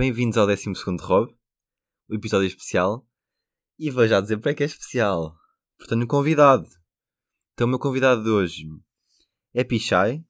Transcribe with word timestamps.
bem-vindos 0.00 0.38
ao 0.38 0.46
12 0.46 0.64
Rob, 1.02 1.30
o 2.08 2.14
episódio 2.14 2.46
especial. 2.46 3.06
E 3.78 3.90
vou 3.90 4.08
já 4.08 4.18
dizer 4.18 4.38
para 4.38 4.54
que 4.54 4.62
é 4.62 4.66
especial. 4.66 5.36
Portanto, 5.76 6.02
o 6.02 6.06
convidado. 6.06 6.66
Então, 7.52 7.66
o 7.66 7.70
meu 7.70 7.78
convidado 7.78 8.24
de 8.24 8.30
hoje 8.30 8.64
é 9.52 9.62
Pichai, 9.62 10.24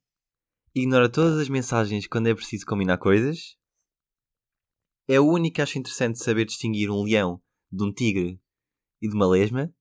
ignora 0.75 1.09
todas 1.09 1.39
as 1.39 1.49
mensagens 1.49 2.09
quando 2.09 2.27
é 2.27 2.35
preciso 2.35 2.67
combinar 2.67 2.99
coisas, 2.99 3.57
é 5.07 5.21
o 5.21 5.29
único 5.29 5.55
que 5.55 5.63
acha 5.63 5.79
interessante 5.79 6.19
saber 6.19 6.47
distinguir 6.47 6.91
um 6.91 7.05
leão 7.05 7.41
de 7.71 7.85
um 7.85 7.93
tigre 7.93 8.43
e 9.01 9.09
de 9.09 9.15
uma 9.15 9.29
lesma, 9.29 9.73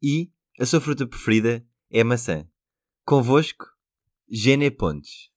e 0.00 0.32
a 0.60 0.64
sua 0.64 0.80
fruta 0.80 1.08
preferida 1.08 1.66
é 1.90 2.02
a 2.02 2.04
maçã. 2.04 2.48
Convosco, 3.04 3.66
Gene 4.28 4.70
Pontes. 4.70 5.28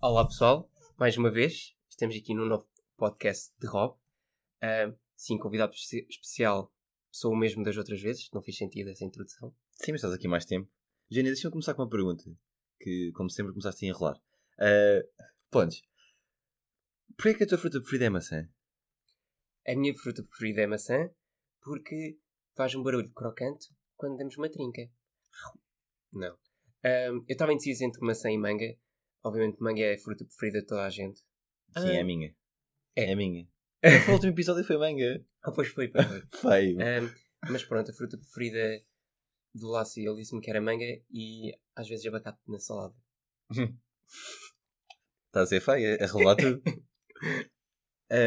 Olá 0.00 0.26
pessoal, 0.26 0.68
mais 0.98 1.16
uma 1.16 1.30
vez, 1.30 1.75
estamos 1.96 2.14
aqui 2.14 2.34
no 2.34 2.44
novo 2.44 2.68
podcast 2.98 3.54
de 3.58 3.66
Rob. 3.66 3.94
Uh, 4.62 4.94
sim, 5.16 5.38
convidado 5.38 5.72
especial, 5.74 6.70
sou 7.10 7.32
o 7.32 7.36
mesmo 7.36 7.64
das 7.64 7.78
outras 7.78 8.02
vezes, 8.02 8.30
não 8.34 8.42
fez 8.42 8.58
sentido 8.58 8.90
essa 8.90 9.02
introdução. 9.02 9.48
Sim, 9.72 9.92
mas 9.92 10.00
estás 10.00 10.12
aqui 10.12 10.28
mais 10.28 10.44
tempo. 10.44 10.70
Gênia, 11.10 11.32
deixa-me 11.32 11.52
começar 11.52 11.72
com 11.72 11.82
uma 11.82 11.88
pergunta, 11.88 12.24
que 12.78 13.10
como 13.12 13.30
sempre 13.30 13.52
começaste 13.52 13.86
a 13.86 13.88
enrolar. 13.88 14.16
Uh, 14.58 15.08
Pontes, 15.50 15.80
porquê 17.16 17.30
é 17.30 17.34
que 17.34 17.44
a 17.44 17.46
tua 17.46 17.56
fruta 17.56 17.80
preferida 17.80 18.04
é 18.04 18.10
maçã? 18.10 18.46
A 19.66 19.74
minha 19.74 19.94
fruta 19.94 20.22
preferida 20.22 20.60
é 20.60 20.66
maçã 20.66 21.10
porque 21.62 22.18
faz 22.54 22.74
um 22.74 22.82
barulho 22.82 23.10
crocante 23.12 23.74
quando 23.96 24.18
damos 24.18 24.36
uma 24.36 24.50
trinca. 24.50 24.82
Não. 26.12 26.34
Um, 26.84 27.24
eu 27.26 27.32
estava 27.32 27.54
indeciso 27.54 27.84
entre 27.84 28.04
maçã 28.04 28.30
e 28.30 28.36
manga. 28.36 28.76
Obviamente, 29.24 29.62
manga 29.62 29.80
é 29.80 29.94
a 29.94 29.98
fruta 29.98 30.26
preferida 30.26 30.60
de 30.60 30.66
toda 30.66 30.84
a 30.84 30.90
gente. 30.90 31.22
Sim, 31.76 31.88
é 31.88 32.00
a 32.00 32.04
minha. 32.04 32.34
É, 32.94 33.10
é 33.10 33.12
a 33.12 33.16
minha. 33.16 33.48
o 34.08 34.12
último 34.12 34.32
episódio 34.32 34.64
foi 34.64 34.78
manga. 34.78 35.24
Ah, 35.42 35.52
pois 35.52 35.68
foi, 35.68 35.90
foi. 35.90 36.02
Feio. 36.40 36.78
Um, 36.78 37.10
mas 37.50 37.64
pronto, 37.64 37.90
a 37.90 37.94
fruta 37.94 38.16
preferida 38.16 38.82
do 39.54 39.68
Lácio, 39.68 40.02
ele 40.02 40.20
disse-me 40.20 40.40
que 40.40 40.50
era 40.50 40.60
manga 40.60 40.84
e 41.10 41.52
às 41.74 41.88
vezes 41.88 42.06
abacate 42.06 42.38
na 42.46 42.58
salada. 42.58 42.94
Está 43.50 45.42
a 45.42 45.46
ser 45.46 45.60
feio, 45.60 46.02
a 46.02 46.06
revelar 46.06 46.36
tudo. 46.36 46.62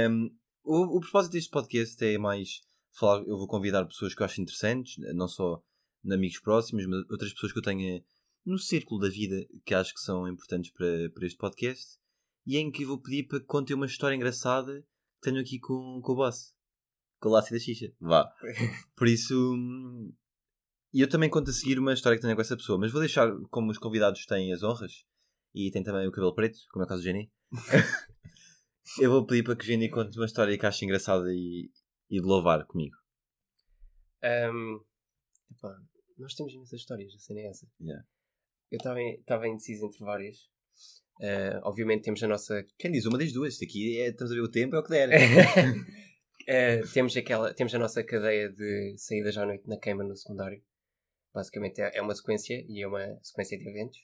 um, 0.09 0.37
o, 0.63 0.97
o 0.97 1.01
propósito 1.01 1.33
deste 1.33 1.49
podcast 1.49 2.03
é 2.03 2.17
mais 2.17 2.61
falar, 2.97 3.21
eu 3.21 3.37
vou 3.37 3.47
convidar 3.47 3.85
pessoas 3.85 4.15
que 4.15 4.21
eu 4.21 4.25
acho 4.25 4.41
interessantes, 4.41 4.95
não 5.13 5.27
só 5.27 5.61
amigos 6.09 6.39
próximos, 6.39 6.85
mas 6.85 7.09
outras 7.09 7.33
pessoas 7.33 7.51
que 7.51 7.59
eu 7.59 7.63
tenha 7.63 8.03
no 8.45 8.57
círculo 8.57 9.01
da 9.01 9.09
vida 9.09 9.45
que 9.65 9.73
acho 9.73 9.93
que 9.93 9.99
são 9.99 10.27
importantes 10.27 10.71
para, 10.71 11.09
para 11.13 11.27
este 11.27 11.37
podcast 11.37 11.98
e 12.49 12.57
em 12.57 12.71
que 12.71 12.83
vou 12.83 12.99
pedir 12.99 13.27
para 13.27 13.39
que 13.39 13.45
contem 13.45 13.75
uma 13.75 13.85
história 13.85 14.15
engraçada 14.15 14.81
que 14.81 15.21
tenho 15.21 15.39
aqui 15.39 15.59
com, 15.59 16.01
com 16.01 16.13
o 16.13 16.15
boss. 16.15 16.51
Com 17.19 17.29
o 17.29 17.31
Lácio 17.31 17.53
da 17.53 17.59
Xixa. 17.59 17.93
Vá. 17.99 18.27
Por 18.97 19.07
isso. 19.07 19.35
E 20.91 20.99
eu 20.99 21.07
também 21.07 21.29
conto 21.29 21.51
a 21.51 21.53
seguir 21.53 21.77
uma 21.77 21.93
história 21.93 22.17
que 22.17 22.23
tenho 22.23 22.33
com 22.33 22.41
essa 22.41 22.57
pessoa, 22.57 22.79
mas 22.79 22.91
vou 22.91 23.01
deixar, 23.01 23.29
como 23.51 23.69
os 23.69 23.77
convidados 23.77 24.25
têm 24.25 24.51
as 24.51 24.63
honras 24.63 25.05
e 25.53 25.69
têm 25.69 25.83
também 25.83 26.07
o 26.07 26.11
cabelo 26.11 26.33
preto, 26.33 26.57
como 26.71 26.81
é 26.81 26.85
o 26.87 26.89
caso 26.89 27.03
do 27.03 27.05
Jenny, 27.05 27.31
eu 28.99 29.11
vou 29.11 29.27
pedir 29.27 29.43
para 29.43 29.55
que 29.55 29.63
o 29.63 29.67
Jenny 29.67 29.87
conte 29.87 30.17
uma 30.17 30.25
história 30.25 30.57
que 30.57 30.65
ache 30.65 30.85
engraçada 30.85 31.31
e, 31.31 31.69
e 32.09 32.19
de 32.19 32.25
louvar 32.25 32.65
comigo. 32.65 32.97
Um, 34.23 34.83
epá, 35.51 35.77
nós 36.17 36.33
temos 36.33 36.51
imensas 36.51 36.79
histórias, 36.79 37.13
a 37.13 37.19
cena 37.19 37.41
é 37.41 37.49
essa. 37.49 37.67
Yeah. 37.79 38.03
Eu 38.71 38.77
estava 39.19 39.47
indeciso 39.47 39.85
entre 39.85 39.99
várias. 39.99 40.49
Uh, 41.19 41.59
obviamente 41.63 42.03
temos 42.03 42.23
a 42.23 42.27
nossa. 42.27 42.65
Quem 42.77 42.91
diz 42.91 43.05
uma 43.05 43.17
das 43.17 43.33
duas? 43.33 43.53
Isto 43.53 43.65
aqui 43.65 43.99
é, 43.99 44.07
estamos 44.07 44.31
a 44.31 44.35
ver 44.35 44.41
o 44.41 44.49
tempo, 44.49 44.75
é 44.75 44.79
o 44.79 44.83
que 44.83 44.89
der. 44.89 45.09
uh, 45.09 46.87
temos, 46.93 47.15
aquela, 47.17 47.53
temos 47.53 47.75
a 47.75 47.79
nossa 47.79 48.03
cadeia 48.03 48.49
de 48.49 48.95
saídas 48.97 49.37
à 49.37 49.45
noite 49.45 49.67
na 49.67 49.77
queima 49.77 50.03
no 50.03 50.15
secundário. 50.15 50.63
Basicamente 51.33 51.81
é, 51.81 51.97
é 51.97 52.01
uma 52.01 52.15
sequência 52.15 52.65
e 52.67 52.81
é 52.81 52.87
uma 52.87 53.19
sequência 53.21 53.57
de 53.57 53.67
eventos 53.69 53.99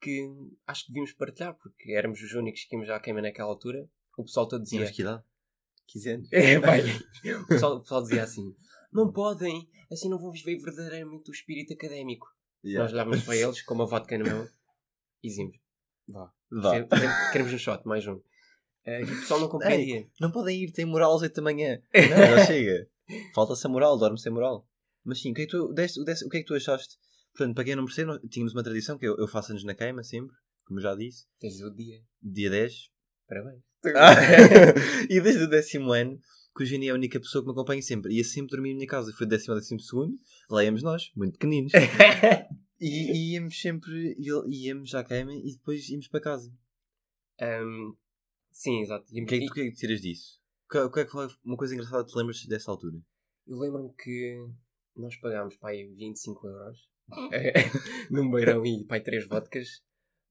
que 0.00 0.28
acho 0.66 0.84
que 0.84 0.92
devíamos 0.92 1.12
partilhar 1.12 1.54
porque 1.54 1.92
éramos 1.92 2.20
os 2.20 2.32
únicos 2.32 2.64
que 2.64 2.74
íamos 2.74 2.90
à 2.90 2.98
queima 2.98 3.22
naquela 3.22 3.48
altura. 3.48 3.88
O 4.18 4.24
pessoal 4.24 4.48
todo 4.48 4.62
dizia. 4.62 4.78
Tínhamos 4.78 4.96
que 4.96 5.02
idade? 5.02 5.24
15 5.86 6.10
anos. 6.10 6.32
É, 6.32 6.58
vai. 6.58 6.80
o, 7.42 7.46
pessoal, 7.46 7.76
o 7.76 7.80
pessoal 7.80 8.02
dizia 8.02 8.22
assim: 8.22 8.54
não 8.92 9.12
podem, 9.12 9.68
assim 9.90 10.08
não 10.08 10.18
vão 10.18 10.32
viver 10.32 10.58
verdadeiramente 10.58 11.30
o 11.30 11.32
espírito 11.32 11.72
académico. 11.72 12.26
Yeah. 12.64 12.84
Nós 12.84 12.92
olhávamos 12.92 13.24
para 13.24 13.36
eles 13.36 13.62
com 13.62 13.74
uma 13.74 13.86
vodka 13.86 14.18
na 14.18 14.24
mão 14.24 14.48
e 15.22 15.28
dizíamos: 15.28 15.56
vá, 16.08 16.32
vá. 16.50 17.30
queremos 17.32 17.52
um 17.52 17.58
shot, 17.58 17.86
mais 17.86 18.06
um. 18.06 18.14
Uh, 18.14 19.04
o 19.04 19.20
pessoal 19.20 19.40
não 19.40 19.48
compreendia. 19.48 19.98
Ei, 19.98 20.10
não 20.20 20.30
podem 20.30 20.64
ir, 20.64 20.72
tem 20.72 20.84
moral 20.84 21.14
às 21.14 21.22
8 21.22 21.34
da 21.34 21.42
manhã. 21.42 21.80
Não, 21.94 22.36
já 22.36 22.46
chega. 22.46 22.88
Falta-se 23.32 23.64
a 23.64 23.70
moral, 23.70 23.96
dorme 23.96 24.18
sem 24.18 24.32
moral. 24.32 24.66
Mas 25.04 25.20
sim, 25.20 25.30
o 25.30 25.34
que, 25.34 25.42
é 25.42 25.46
que 25.46 25.52
tu, 25.52 25.72
deste, 25.72 26.00
o 26.00 26.04
que 26.28 26.38
é 26.38 26.40
que 26.40 26.46
tu 26.46 26.54
achaste? 26.54 26.96
Portanto, 27.32 27.54
para 27.54 27.64
quem 27.64 27.76
não 27.76 27.84
percebe, 27.84 28.18
tínhamos 28.28 28.52
uma 28.52 28.62
tradição 28.62 28.98
que 28.98 29.06
eu, 29.06 29.16
eu 29.16 29.26
faço 29.26 29.52
anos 29.52 29.64
na 29.64 29.74
queima 29.74 30.02
sempre, 30.02 30.36
como 30.66 30.80
já 30.80 30.94
disse. 30.94 31.26
Desde 31.40 31.64
o 31.64 31.70
dia. 31.70 32.00
Dia 32.20 32.50
10. 32.50 32.90
Parabéns. 33.28 33.62
Ah, 33.96 34.14
e 35.08 35.20
desde 35.20 35.44
o 35.44 35.48
décimo 35.48 35.92
ano, 35.92 36.18
que 36.56 36.62
o 36.62 36.66
Gini 36.66 36.88
é 36.88 36.90
a 36.90 36.94
única 36.94 37.18
pessoa 37.18 37.42
que 37.42 37.46
me 37.46 37.52
acompanha 37.52 37.82
sempre. 37.82 38.12
Ia 38.12 38.24
sempre 38.24 38.50
dormir 38.50 38.70
na 38.70 38.76
minha 38.76 38.86
casa. 38.86 39.12
Foi 39.16 39.26
décimo 39.26 39.54
ao 39.54 39.60
décimo 39.60 39.80
segundo. 39.80 40.14
Lá 40.50 40.62
íamos 40.64 40.82
nós, 40.82 41.10
muito 41.16 41.32
pequeninos. 41.38 41.72
e, 42.82 43.12
e 43.12 43.34
íamos 43.34 43.60
sempre, 43.60 44.16
íamos 44.18 44.92
à 44.94 45.04
queima 45.04 45.32
e 45.32 45.52
depois 45.52 45.88
íamos 45.88 46.08
para 46.08 46.20
casa. 46.20 46.52
Um, 47.40 47.94
sim, 48.50 48.80
exato. 48.80 49.04
O 49.04 49.24
que, 49.24 49.36
é, 49.36 49.38
que, 49.38 49.46
que 49.46 49.60
é 49.60 49.70
que 49.70 49.76
tiras 49.76 50.00
disso? 50.00 50.42
O 50.68 50.90
que 50.90 51.00
é 51.00 51.04
que 51.04 51.12
foi 51.12 51.28
uma 51.44 51.56
coisa 51.56 51.74
engraçada 51.74 52.04
que 52.04 52.10
te 52.10 52.18
lembras 52.18 52.44
dessa 52.46 52.72
altura? 52.72 52.98
Eu 53.46 53.58
lembro-me 53.58 53.94
que 53.94 54.48
nós 54.96 55.14
pagámos 55.16 55.56
pai 55.56 55.84
25 55.96 56.48
euros 56.48 56.90
num 58.10 58.28
beirão 58.30 58.66
e 58.66 58.84
pai 58.84 59.00
3 59.00 59.28
vodkas. 59.28 59.80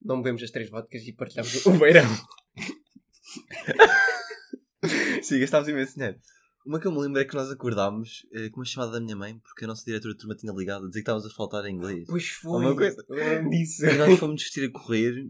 Não 0.00 0.18
bebemos 0.18 0.42
as 0.42 0.50
3 0.50 0.68
vodkas 0.68 1.06
e 1.06 1.12
partilhámos 1.14 1.64
o 1.64 1.78
beirão. 1.78 2.04
Sim, 5.22 5.40
gastávamos 5.40 5.70
imenso 5.70 5.94
dinheiro. 5.94 6.20
Uma 6.64 6.78
que 6.78 6.86
eu 6.86 6.92
me 6.92 7.00
lembro 7.00 7.20
é 7.20 7.24
que 7.24 7.34
nós 7.34 7.50
acordámos 7.50 8.24
eh, 8.32 8.48
com 8.50 8.60
uma 8.60 8.64
chamada 8.64 8.92
da 8.92 9.00
minha 9.00 9.16
mãe 9.16 9.38
porque 9.40 9.64
a 9.64 9.68
nossa 9.68 9.84
diretora 9.84 10.14
de 10.14 10.20
turma 10.20 10.36
tinha 10.36 10.52
ligado 10.52 10.84
a 10.84 10.88
dizer 10.88 11.00
que 11.00 11.02
estávamos 11.02 11.26
a 11.26 11.34
faltar 11.34 11.64
em 11.66 11.74
inglês. 11.74 12.06
Pois 12.06 12.28
foi. 12.28 12.64
Uma 12.64 12.74
coisa. 12.74 13.04
disso. 13.50 13.84
E 13.84 13.98
nós 13.98 14.18
fomos 14.18 14.42
vestir 14.42 14.68
a 14.68 14.72
correr, 14.72 15.28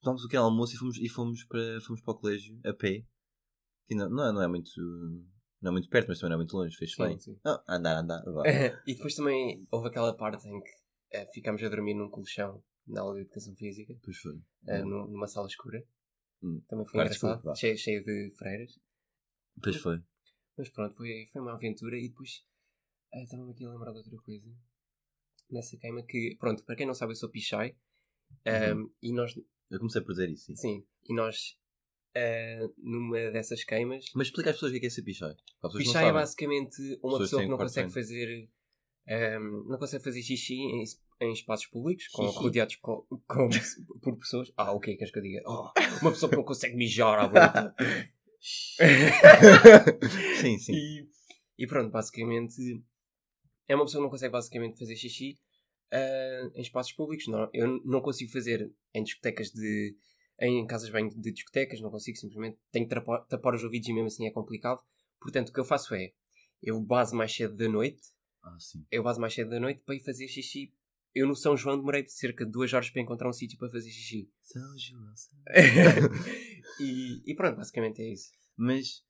tomámos 0.00 0.24
o 0.24 0.28
que 0.28 0.36
era 0.36 0.44
almoço 0.44 0.74
e 0.74 0.78
fomos, 0.78 0.98
e 0.98 1.08
fomos, 1.08 1.44
para, 1.44 1.80
fomos 1.86 2.02
para 2.02 2.12
o 2.12 2.18
colégio 2.18 2.58
a 2.64 2.72
pé. 2.72 3.04
Que 3.86 3.94
não, 3.94 4.08
não, 4.10 4.28
é, 4.28 4.32
não 4.32 4.42
é 4.42 4.48
muito. 4.48 4.70
Não 5.60 5.68
é 5.68 5.72
muito 5.72 5.88
perto, 5.88 6.08
mas 6.08 6.18
também 6.18 6.30
não 6.30 6.34
é 6.34 6.38
muito 6.38 6.56
longe, 6.56 6.76
fez 6.76 6.96
bem. 6.96 7.18
Sim. 7.20 7.38
Não, 7.44 7.62
andar, 7.68 7.98
andar. 7.98 8.24
e 8.84 8.94
depois 8.94 9.14
também 9.14 9.64
houve 9.70 9.86
aquela 9.86 10.16
parte 10.16 10.48
em 10.48 10.60
que 10.60 11.18
uh, 11.18 11.32
ficámos 11.32 11.62
a 11.62 11.68
dormir 11.68 11.94
num 11.94 12.10
colchão 12.10 12.60
na 12.84 13.02
aula 13.02 13.14
de 13.14 13.20
educação 13.20 13.54
física. 13.54 13.94
Pois 14.02 14.16
foi. 14.18 14.32
Uh, 14.32 14.84
numa 14.84 15.28
sala 15.28 15.46
escura. 15.46 15.84
Hum. 16.42 16.60
Também 16.68 16.84
foi 16.86 17.00
engraçado. 17.00 17.56
cheio, 17.56 17.78
cheio 17.78 18.04
de 18.04 18.32
freiras. 18.36 18.72
Pois 19.62 19.76
foi. 19.76 20.02
Mas 20.56 20.68
pronto, 20.68 20.96
foi, 20.96 21.26
foi 21.32 21.40
uma 21.40 21.54
aventura 21.54 21.98
e 21.98 22.08
depois 22.08 22.44
uh, 23.14 23.22
estava-me 23.22 23.52
aqui 23.52 23.64
a 23.64 23.70
lembrar 23.70 23.92
de 23.92 23.98
outra 23.98 24.16
coisa. 24.18 24.50
Nessa 25.50 25.76
queima 25.76 26.02
que, 26.02 26.36
pronto, 26.38 26.64
para 26.64 26.76
quem 26.76 26.86
não 26.86 26.94
sabe, 26.94 27.12
eu 27.12 27.16
sou 27.16 27.28
Pichai. 27.28 27.76
Um, 28.46 28.80
uhum. 28.80 28.90
E 29.02 29.12
nós. 29.12 29.36
Eu 29.70 29.78
comecei 29.78 30.00
por 30.02 30.12
dizer 30.12 30.30
isso. 30.30 30.46
Sim, 30.46 30.56
sim 30.56 30.86
e 31.08 31.14
nós, 31.14 31.56
uh, 32.16 32.72
numa 32.78 33.30
dessas 33.30 33.64
queimas. 33.64 34.06
Mas 34.14 34.28
explica 34.28 34.50
às 34.50 34.56
pessoas 34.56 34.72
o 34.72 34.78
que 34.78 34.86
é, 34.86 34.86
é 34.86 34.90
ser 34.90 35.02
Pichai. 35.02 35.34
Pichai 35.76 36.08
é 36.08 36.12
basicamente 36.12 36.98
uma 37.02 37.18
pessoa 37.18 37.42
que 37.42 37.48
não 37.48 37.58
consegue 37.58 37.90
fazer. 37.90 38.48
Um, 39.08 39.64
não 39.68 39.78
consegue 39.78 40.04
fazer 40.04 40.22
xixi 40.22 40.54
em, 40.54 40.84
em 41.20 41.32
espaços 41.32 41.66
públicos, 41.66 42.06
com, 42.08 42.24
rodeados 42.26 42.76
com, 42.76 43.04
com, 43.26 43.48
por 44.00 44.16
pessoas. 44.16 44.52
Ah, 44.56 44.72
o 44.72 44.78
que 44.78 44.90
é 44.90 44.92
que 44.92 44.98
queres 44.98 45.12
que 45.12 45.18
eu 45.18 45.22
diga? 45.22 45.42
Oh, 45.44 45.72
uma 46.00 46.12
pessoa 46.12 46.30
que 46.30 46.36
não 46.36 46.44
consegue 46.44 46.76
mijar 46.76 47.18
à 47.18 47.26
volta. 47.26 47.74
sim, 50.40 50.58
sim. 50.58 50.72
E, 50.74 51.08
e, 51.58 51.66
pronto, 51.66 51.90
basicamente 51.90 52.82
é 53.68 53.74
uma 53.74 53.84
pessoa 53.84 54.00
que 54.00 54.04
não 54.04 54.10
consegue 54.10 54.32
basicamente 54.32 54.78
fazer 54.78 54.96
xixi 54.96 55.38
uh, 55.92 56.52
em 56.54 56.62
espaços 56.62 56.92
públicos. 56.92 57.28
Não, 57.28 57.48
eu 57.52 57.80
não 57.84 58.00
consigo 58.00 58.32
fazer 58.32 58.72
em 58.92 59.02
discotecas 59.02 59.50
de. 59.50 59.96
em 60.40 60.66
casas 60.66 60.90
bem 60.90 61.08
de 61.08 61.32
discotecas, 61.32 61.80
não 61.80 61.90
consigo, 61.90 62.18
simplesmente 62.18 62.58
tenho 62.72 62.88
que 62.88 62.94
tapar, 62.94 63.24
tapar 63.26 63.54
os 63.54 63.62
ouvidos 63.62 63.88
e 63.88 63.92
mesmo 63.92 64.08
assim 64.08 64.26
é 64.26 64.30
complicado. 64.30 64.80
Portanto, 65.20 65.50
o 65.50 65.52
que 65.52 65.60
eu 65.60 65.64
faço 65.64 65.94
é 65.94 66.12
eu 66.62 66.80
base 66.80 67.14
mais 67.14 67.32
cedo 67.32 67.56
da 67.56 67.68
noite. 67.68 68.02
Ah, 68.42 68.56
eu 68.90 69.02
base 69.04 69.20
mais 69.20 69.32
cedo 69.34 69.50
da 69.50 69.60
noite 69.60 69.82
para 69.84 69.94
ir 69.94 70.00
fazer 70.00 70.26
xixi 70.26 70.72
eu 71.14 71.26
no 71.26 71.34
São 71.36 71.56
João 71.56 71.76
demorei 71.78 72.06
cerca 72.08 72.44
de 72.44 72.50
duas 72.50 72.72
horas 72.72 72.90
para 72.90 73.02
encontrar 73.02 73.28
um 73.28 73.32
sítio 73.32 73.58
para 73.58 73.70
fazer 73.70 73.90
xixi. 73.90 74.30
São 74.40 74.62
João. 74.78 75.14
São 75.16 75.38
e, 76.80 77.22
e, 77.26 77.34
pronto, 77.34 77.56
basicamente 77.56 78.00
é 78.02 78.12
isso. 78.12 78.30
Mas, 78.56 79.02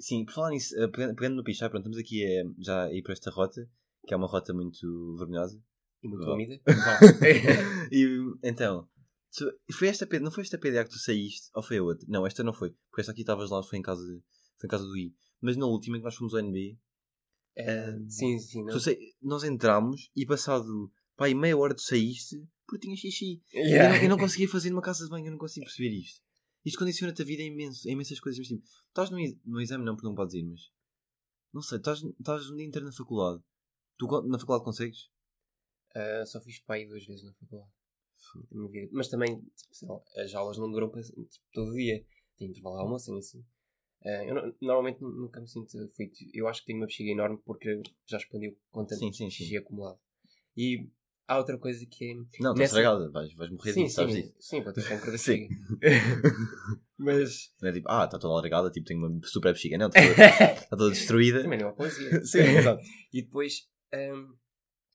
sim, 0.00 0.24
por 0.24 0.32
falar 0.34 0.50
nisso, 0.50 0.74
eh, 0.78 0.88
pegando 0.88 1.36
no 1.36 1.44
pichar, 1.44 1.70
pronto, 1.70 1.82
estamos 1.88 1.98
aqui 1.98 2.24
a, 2.24 2.44
já 2.62 2.84
a 2.84 2.92
ir 2.92 3.02
para 3.02 3.12
esta 3.12 3.30
rota, 3.30 3.68
que 4.06 4.12
é 4.14 4.16
uma 4.16 4.26
rota 4.26 4.52
muito 4.52 5.16
vergonhosa. 5.16 5.62
E 6.02 6.08
muito 6.08 6.28
úmida. 6.30 6.60
e 7.90 8.06
então, 8.42 8.88
Foi 9.72 9.88
esta 9.88 10.06
não 10.20 10.30
foi 10.30 10.42
esta 10.42 10.58
PDA 10.58 10.84
que 10.84 10.90
tu 10.90 10.98
saíste? 10.98 11.48
Ou 11.54 11.62
foi 11.62 11.78
a 11.78 11.82
outra? 11.82 12.06
Não, 12.08 12.26
esta 12.26 12.42
não 12.44 12.52
foi. 12.52 12.70
Porque 12.90 13.00
esta 13.00 13.12
aqui 13.12 13.22
estavas 13.22 13.50
lá, 13.50 13.62
foi 13.62 13.78
em 13.78 13.82
casa, 13.82 14.02
foi 14.58 14.66
em 14.66 14.70
casa 14.70 14.84
do 14.84 14.96
I. 14.96 15.14
Mas 15.40 15.56
na 15.56 15.66
última 15.66 15.98
que 15.98 16.04
nós 16.04 16.14
fomos 16.14 16.34
ao 16.34 16.40
NB, 16.40 16.78
Eh, 17.56 17.90
Ah, 17.90 17.98
sim, 18.08 18.38
sim. 18.38 18.64
Não. 18.64 18.80
sei- 18.80 18.98
nós 19.22 19.44
entramos 19.44 20.10
e 20.16 20.26
passado 20.26 20.90
pá, 21.16 21.26
aí 21.26 21.34
meia 21.34 21.56
hora 21.56 21.74
tu 21.74 21.82
saíste 21.82 22.46
porque 22.66 22.86
tinha 22.86 22.96
xixi. 22.96 23.42
Yeah. 23.52 23.84
Eu, 23.84 23.88
não, 23.90 24.02
eu 24.04 24.08
não 24.10 24.18
conseguia 24.18 24.48
fazer 24.48 24.70
numa 24.70 24.82
casa 24.82 25.04
de 25.04 25.10
banho, 25.10 25.26
eu 25.26 25.32
não 25.32 25.38
consigo 25.38 25.66
perceber 25.66 25.90
isto. 25.90 26.22
Isto 26.64 26.78
condiciona-te 26.78 27.20
a 27.20 27.24
vida 27.24 27.42
em 27.42 27.52
imenso, 27.52 27.86
em 27.88 27.92
imensas 27.92 28.18
coisas. 28.20 28.38
Mas 28.38 28.48
tipo, 28.48 28.62
estás 28.88 29.10
no, 29.10 29.18
no 29.44 29.60
exame, 29.60 29.84
não, 29.84 29.94
porque 29.94 30.08
não 30.08 30.14
podes 30.14 30.34
ir, 30.34 30.44
mas 30.44 30.60
não 31.52 31.62
sei, 31.62 31.78
estás, 31.78 32.02
estás 32.02 32.50
um 32.50 32.56
dia 32.56 32.66
inteiro 32.66 32.86
na 32.86 32.92
faculdade. 32.92 33.42
Tu 33.96 34.06
na 34.26 34.38
faculdade 34.38 34.64
consegues? 34.64 35.10
Ah, 35.94 36.24
só 36.26 36.40
fiz 36.40 36.58
pai 36.60 36.86
duas 36.86 37.04
vezes 37.04 37.24
na 37.24 37.32
faculdade. 37.34 37.70
Mas 38.90 39.08
também, 39.08 39.40
tipo, 39.54 39.92
lá, 39.92 40.22
as 40.24 40.34
aulas 40.34 40.58
não 40.58 40.70
duram 40.70 40.88
para, 40.88 41.02
tipo, 41.02 41.28
todo 41.52 41.70
o 41.70 41.74
dia. 41.74 42.04
Tem 42.36 42.48
intervalo 42.48 42.76
de 42.76 42.82
almoço 42.82 43.14
e 43.14 43.18
assim. 43.18 43.44
Ah, 44.04 44.24
eu 44.24 44.34
não- 44.34 44.54
normalmente 44.60 45.00
nunca 45.00 45.40
me 45.40 45.48
sinto 45.48 45.70
feito. 45.90 46.16
Eu 46.32 46.48
acho 46.48 46.60
que 46.60 46.66
tenho 46.66 46.78
uma 46.80 46.86
bexiga 46.86 47.10
enorme 47.10 47.38
porque 47.44 47.80
já 48.06 48.16
expandiu 48.16 48.58
com 48.70 48.84
tanto 48.84 48.98
Sim, 48.98 49.12
sim, 49.12 49.30
sim. 49.30 49.44
xixi 49.44 49.56
acumulado. 49.56 50.00
E 50.56 50.88
há 51.26 51.38
outra 51.38 51.58
coisa 51.58 51.84
que 51.86 52.04
é. 52.10 52.14
Não, 52.14 52.24
estás 52.26 52.58
Nessa- 52.58 52.64
estragada, 52.78 53.10
vais, 53.10 53.32
vais 53.34 53.50
morrer 53.50 53.72
sim, 53.72 53.84
disso, 53.84 53.94
sabes 53.96 54.14
sim, 54.14 54.20
disso. 54.22 54.34
sim, 54.40 54.62
vou 54.62 54.72
ter 54.72 54.88
cancro 54.88 55.12
da 55.12 55.18
Sim. 55.18 55.48
bexiga. 55.48 55.54
Mas. 56.98 57.52
Não 57.60 57.68
é 57.68 57.72
tipo, 57.72 57.88
ah, 57.90 58.04
está 58.04 58.18
toda 58.18 58.32
alargada, 58.34 58.70
tipo, 58.70 58.86
tenho 58.86 59.04
uma 59.06 59.20
super 59.26 59.52
bexiga. 59.52 59.76
Não, 59.78 59.88
está 59.88 60.00
toda, 60.00 60.54
está 60.54 60.76
toda 60.76 60.90
destruída. 60.90 61.42
Também 61.42 61.58
não 61.58 61.66
é 61.66 61.70
uma 61.70 61.76
poesia. 61.76 62.10
Sim, 62.24 62.38
exato. 62.40 62.82
E 63.12 63.22
depois, 63.22 63.68
hum, 63.94 64.34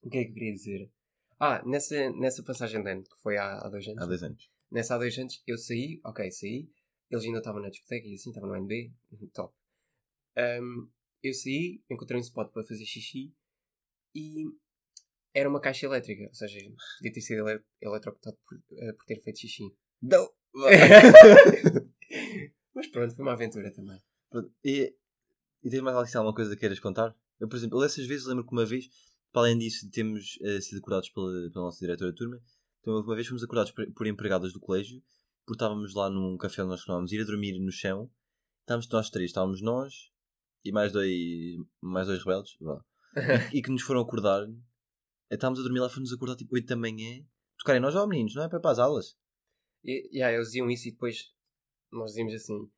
o 0.03 0.09
que 0.09 0.17
é 0.17 0.23
que 0.23 0.29
eu 0.29 0.33
queria 0.33 0.53
dizer? 0.53 0.91
Ah, 1.39 1.61
nessa, 1.65 2.09
nessa 2.11 2.43
passagem 2.43 2.81
de 2.83 2.91
ano, 2.91 3.03
que 3.03 3.21
foi 3.21 3.37
há, 3.37 3.59
há 3.59 3.69
dois 3.69 3.87
anos. 3.87 4.01
Há 4.01 4.05
dois 4.05 4.23
anos. 4.23 4.49
Nessa 4.71 4.95
há 4.95 4.97
dois 4.97 5.17
anos, 5.17 5.41
eu 5.47 5.57
saí, 5.57 5.99
ok, 6.05 6.31
saí. 6.31 6.69
Eles 7.09 7.25
ainda 7.25 7.39
estavam 7.39 7.61
na 7.61 7.69
discoteca 7.69 8.07
e 8.07 8.13
assim, 8.13 8.29
estavam 8.29 8.49
no 8.49 8.55
NB, 8.55 8.91
top. 9.33 9.53
Hum, 10.37 10.89
eu 11.23 11.33
saí, 11.33 11.81
encontrei 11.89 12.17
um 12.19 12.21
spot 12.23 12.51
para 12.51 12.63
fazer 12.63 12.85
xixi 12.85 13.33
e 14.15 14.45
era 15.33 15.49
uma 15.49 15.59
caixa 15.59 15.85
elétrica, 15.85 16.23
ou 16.27 16.33
seja, 16.33 16.59
podia 16.97 17.13
ter 17.13 17.21
sido 17.21 17.47
ele 17.47 17.61
eletrocutado 17.81 18.37
por, 18.45 18.57
eh, 18.77 18.93
por 18.93 19.05
ter 19.05 19.21
feito 19.21 19.39
xixi. 19.39 19.75
Não! 20.01 20.29
Mas 22.73 22.87
pronto, 22.87 23.15
foi 23.15 23.23
uma 23.23 23.33
aventura 23.33 23.71
também. 23.71 24.01
E, 24.63 24.95
e 25.63 25.69
tens 25.69 25.81
mais 25.81 26.15
alguma 26.15 26.33
coisa 26.33 26.53
que 26.53 26.59
queiras 26.59 26.79
contar? 26.79 27.15
Eu, 27.39 27.47
por 27.47 27.55
exemplo, 27.55 27.77
eu 27.77 27.81
dessas 27.81 28.05
vezes 28.05 28.25
lembro 28.25 28.45
que 28.45 28.51
uma 28.51 28.65
vez, 28.65 28.89
para 29.31 29.43
além 29.43 29.57
disso, 29.57 29.85
de 29.85 29.91
termos 29.91 30.37
eh, 30.41 30.59
sido 30.61 30.79
acordados 30.79 31.09
pela, 31.09 31.49
pela 31.51 31.65
nossa 31.65 31.79
diretora 31.79 32.11
de 32.11 32.17
turma. 32.17 32.41
Então, 32.81 32.99
uma 32.99 33.15
vez 33.15 33.27
fomos 33.27 33.43
acordados 33.43 33.71
por, 33.71 33.91
por 33.93 34.07
empregadas 34.07 34.53
do 34.53 34.59
colégio, 34.59 35.01
porque 35.45 35.55
estávamos 35.55 35.93
lá 35.93 36.09
num 36.09 36.37
café 36.37 36.61
onde 36.61 36.71
nós 36.71 36.79
costumávamos 36.79 37.11
ir 37.11 37.21
a 37.21 37.25
dormir 37.25 37.59
no 37.59 37.71
chão. 37.71 38.09
Estávamos 38.61 38.89
nós 38.89 39.09
três, 39.09 39.29
estávamos 39.29 39.61
nós 39.61 40.11
e 40.63 40.71
mais 40.71 40.91
dois, 40.91 41.13
mais 41.81 42.07
dois 42.07 42.19
rebeldes, 42.19 42.55
vá. 42.59 42.83
e 43.53 43.61
que 43.61 43.71
nos 43.71 43.81
foram 43.81 44.01
acordar. 44.01 44.47
Eh, 45.29 45.35
Estávamos 45.35 45.59
a 45.59 45.63
dormir 45.63 45.79
lá, 45.79 45.89
foram-nos 45.89 46.13
acordar 46.13 46.35
tipo 46.35 46.55
8 46.55 46.67
da 46.67 46.75
manhã. 46.75 47.23
Tocarem 47.57 47.81
nós, 47.81 47.95
ó 47.95 48.05
meninos, 48.07 48.35
não 48.35 48.43
é 48.43 48.49
para 48.49 48.59
para 48.59 48.71
as 48.71 48.79
aulas. 48.79 49.17
E 49.83 50.09
yeah, 50.13 50.33
eles 50.33 50.47
diziam 50.47 50.69
isso 50.69 50.87
e 50.87 50.91
depois 50.91 51.31
nós 51.91 52.11
dizíamos 52.11 52.33
assim: 52.33 52.69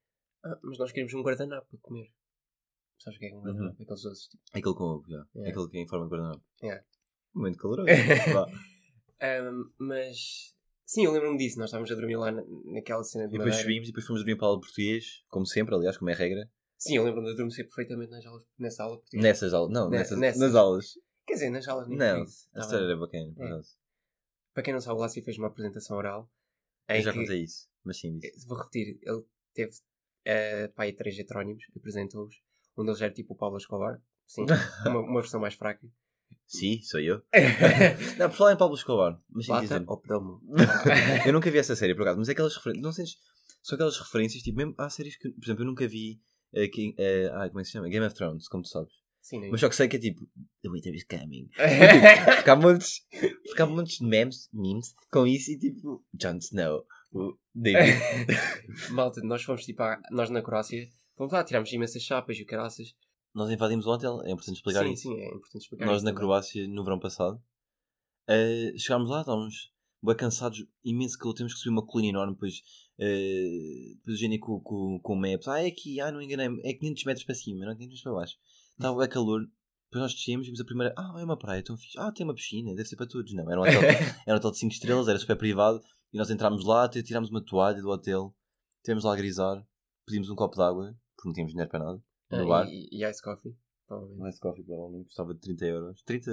ah, 0.44 0.60
mas 0.64 0.78
nós 0.78 0.92
queremos 0.92 1.14
um 1.14 1.22
guardanapo 1.22 1.68
para 1.70 1.80
comer. 1.82 2.12
Sabes 3.00 3.18
o 3.18 3.20
que 3.20 3.26
é 3.28 3.36
um 3.36 3.42
guardanapo? 3.42 3.82
Aqueles 3.82 4.02
doces. 4.02 4.28
Tipo. 4.28 4.44
Aquele 4.54 4.76
com 4.76 4.84
ovo, 4.84 5.06
já. 5.10 5.26
Yeah. 5.36 5.52
Aquele 5.52 5.70
que 5.70 5.78
é 5.78 5.82
em 5.82 5.88
forma 5.88 6.06
de 6.06 6.12
guardanapo. 6.12 6.44
Yeah. 6.64 6.84
Muito 7.34 7.58
caloroso. 7.58 7.88
Ahm, 9.22 9.72
mas 9.78 10.56
sim, 10.86 11.06
eu 11.06 11.12
lembro-me 11.12 11.38
disso. 11.38 11.60
Nós 11.60 11.70
estávamos 11.70 11.92
a 11.92 11.96
dormir 11.96 12.16
lá 12.18 12.32
na- 12.32 12.44
naquela 12.74 13.04
cena 13.04 13.28
de 13.28 13.36
E 13.36 13.38
depois 13.38 13.56
subimos 13.56 13.88
e 13.88 13.92
depois 13.92 14.06
fomos 14.06 14.22
dormir 14.24 14.36
para 14.36 14.48
a 14.48 14.50
aula 14.50 14.60
de 14.60 14.66
português, 14.66 15.24
como 15.28 15.46
sempre, 15.46 15.76
aliás, 15.76 15.98
como 15.98 16.10
é 16.10 16.14
regra. 16.14 16.50
Sim, 16.78 16.96
eu 16.98 17.04
lembro-me 17.04 17.28
de 17.28 17.34
adormecer 17.34 17.66
perfeitamente 17.66 18.10
nas 18.12 18.26
aulas, 18.26 18.44
nessa 18.58 18.84
aula. 18.84 18.98
portuguesa. 18.98 19.28
Nessas 19.28 19.54
aulas. 19.54 19.72
Não, 19.74 19.90
Ne- 19.90 19.98
nessas, 20.00 20.18
nessas. 20.20 20.42
nas 20.42 20.56
aulas. 20.56 20.94
Quer 21.32 21.36
dizer, 21.36 21.50
nas 21.50 21.66
aulas 21.68 21.88
nem 21.88 21.98
Não, 21.98 22.24
isso. 22.24 22.50
A 22.54 22.56
Tá 22.56 22.60
história 22.66 22.86
bem. 22.86 22.92
era 22.92 23.00
bacana, 23.00 23.34
por 23.34 23.44
É. 23.46 23.48
acaso. 23.48 23.70
Para 24.54 24.64
quem 24.64 24.74
não 24.74 24.82
sabe, 24.82 24.98
o 24.98 25.00
Lácio 25.02 25.24
fez 25.24 25.38
uma 25.38 25.48
apresentação 25.48 25.96
oral. 25.98 26.30
Eu 26.90 27.02
já 27.02 27.14
contei 27.14 27.44
isso, 27.44 27.70
mas 27.86 27.98
sim, 28.00 28.18
disse. 28.20 28.46
Vou 28.46 28.58
repetir, 28.58 29.00
ele 29.02 29.24
teve 29.54 29.72
uh, 29.72 30.74
pai 30.76 30.92
três 30.92 31.18
heterónimos, 31.18 31.64
apresentou-os. 31.74 32.36
Um 32.78 32.84
deles 32.84 33.02
era 33.02 33.14
tipo 33.14 33.34
o 33.34 33.38
Paulo 33.38 33.56
Escobar. 33.56 34.02
Sim, 34.28 34.46
uma, 34.86 35.00
uma 35.00 35.22
versão 35.22 35.40
mais 35.40 35.54
fraca. 35.54 35.88
Sim, 36.46 36.82
sou 36.82 37.00
eu. 37.00 37.22
Não, 38.20 38.30
por 38.30 38.36
falar 38.36 38.54
em 38.54 38.58
Pablo 38.58 38.76
Escobar, 38.76 39.18
mas 39.30 39.46
sim, 39.46 39.52
Lata 39.54 39.64
dizer 39.64 39.84
ou 39.88 39.98
Promo? 40.02 40.42
Eu 41.26 41.32
nunca 41.32 41.50
vi 41.50 41.58
essa 41.60 41.76
série, 41.78 41.96
por 41.96 42.02
acaso, 42.02 42.20
mas 42.20 42.28
é 42.28 42.34
aquelas 42.34 42.56
referências. 42.58 42.84
Não 42.84 42.92
sentes. 42.92 43.16
São 43.64 43.76
aquelas 43.78 43.98
referências, 43.98 44.44
tipo, 44.44 44.58
mesmo 44.58 44.76
há 44.78 44.90
séries 44.90 45.16
que, 45.18 45.30
por 45.32 45.46
exemplo, 45.46 45.64
eu 45.64 45.68
nunca 45.68 45.88
vi. 45.88 46.20
eh, 46.54 46.68
que, 46.68 46.94
eh, 46.98 47.30
ah, 47.34 47.48
como 47.48 47.60
é 47.60 47.64
que 47.64 47.68
se 47.68 47.72
chama? 47.74 47.88
Game 47.88 48.06
of 48.06 48.14
Thrones, 48.16 48.48
como 48.50 48.64
tu 48.64 48.70
sabes. 48.70 48.92
Sim, 49.22 49.40
nem. 49.40 49.52
Mas 49.52 49.60
só 49.62 49.70
que 49.70 49.76
sei 49.76 49.88
que 49.88 49.98
é 49.98 50.00
tipo. 50.00 50.28
The 50.62 50.70
winter 50.70 50.94
is 50.94 51.04
coming. 51.04 51.50
Montes, 52.56 53.06
porque 53.46 53.62
há 53.62 53.66
montes 53.66 53.98
de 54.00 54.06
memes, 54.06 54.50
memes 54.52 54.94
com 55.12 55.26
isso 55.28 55.52
e 55.52 55.60
tipo. 55.60 56.04
Jon 56.14 56.38
Snow. 56.38 56.86
David. 57.54 57.98
Malta, 58.92 59.22
nós 59.22 59.44
fomos 59.44 59.66
tipo, 59.66 59.84
à- 59.84 60.02
nós 60.12 60.30
na 60.30 60.42
Croácia, 60.42 60.88
fomos 61.16 61.34
lá, 61.34 61.44
tirámos 61.44 61.72
imensas 61.72 62.02
chapas 62.02 62.38
e 62.38 62.44
o 62.44 62.46
caraças. 62.46 62.96
Nós 63.34 63.50
invadimos 63.50 63.86
o 63.86 63.90
hotel, 63.90 64.22
é 64.24 64.32
importante 64.32 64.58
explicar 64.58 64.86
sim, 64.86 64.94
isso. 64.94 65.04
sim, 65.04 65.20
é 65.20 65.28
importante 65.28 65.64
explicar. 65.64 65.86
Nós 65.86 66.04
na 66.04 66.12
também. 66.12 66.24
Croácia, 66.24 66.68
no 66.68 66.84
verão 66.84 67.00
passado, 67.00 67.42
eh, 68.28 68.74
chegámos 68.78 69.10
lá, 69.10 69.22
estávamos 69.22 69.72
bem 70.04 70.16
cansados, 70.16 70.66
imenso 70.84 71.18
que 71.18 71.34
temos 71.34 71.54
que 71.54 71.60
subir 71.60 71.72
uma 71.72 71.86
colina 71.86 72.10
enorme, 72.10 72.34
depois, 72.34 72.62
eh, 73.00 73.94
depois 73.98 74.22
o 74.22 74.40
com, 74.40 74.60
com, 74.62 75.00
com 75.02 75.14
o 75.14 75.16
Maps, 75.16 75.48
ah, 75.48 75.62
é 75.62 75.68
aqui, 75.68 76.02
ah, 76.02 76.12
não 76.12 76.22
enganei 76.22 76.48
é 76.64 76.74
500 76.74 77.04
metros 77.06 77.26
para 77.26 77.36
cima, 77.36 77.66
não 77.66 77.72
é 77.72 77.76
500 77.76 77.88
metros 77.88 78.04
para 78.04 78.14
baixo. 78.14 78.38
Estava 78.82 79.04
a 79.04 79.08
calor, 79.08 79.42
depois 79.92 80.02
nós 80.04 80.14
descemos, 80.14 80.46
vimos 80.48 80.60
a 80.60 80.66
primeira, 80.66 80.94
ah, 80.98 81.14
é 81.20 81.24
uma 81.24 81.38
praia, 81.38 81.62
tão 81.64 81.78
fixe, 81.78 82.00
ah, 82.00 82.12
tem 82.12 82.26
uma 82.26 82.34
piscina, 82.34 82.74
deve 82.74 82.88
ser 82.88 82.96
para 82.96 83.06
todos. 83.06 83.34
Não, 83.34 83.50
era 83.52 83.60
um 83.60 83.64
hotel, 83.64 83.82
era 84.26 84.34
um 84.34 84.38
hotel 84.38 84.52
de 84.52 84.58
5 84.58 84.74
estrelas, 84.74 85.08
era 85.08 85.20
super 85.20 85.38
privado, 85.38 85.84
e 86.14 86.18
nós 86.18 86.30
entramos 86.30 86.66
lá, 86.66 86.88
tirámos 86.90 87.30
uma 87.30 87.44
toalha 87.44 87.82
do 87.82 87.90
hotel, 87.90 88.34
tivemos 88.84 89.04
lá 89.04 89.14
a 89.14 89.16
grisar, 89.18 89.68
pedimos 90.06 90.30
um 90.30 90.36
copo 90.36 90.56
de 90.56 90.62
água, 90.64 90.98
porque 91.16 91.28
não 91.28 91.34
tínhamos 91.34 91.52
dinheiro 91.52 91.70
para 91.70 91.84
nada, 91.84 92.04
no 92.32 92.38
Ah, 92.44 92.46
bar. 92.46 92.68
E, 92.70 92.88
e 92.92 93.06
Ice 93.06 93.22
Coffee, 93.22 93.56
provavelmente. 93.86 94.24
Um 94.24 94.28
Ice 94.30 94.40
Coffee 94.40 94.64
provavelmente 94.64 95.06
custava 95.06 95.34
de 95.34 95.40
30 95.42 95.66
euros. 95.66 96.02
30. 96.04 96.32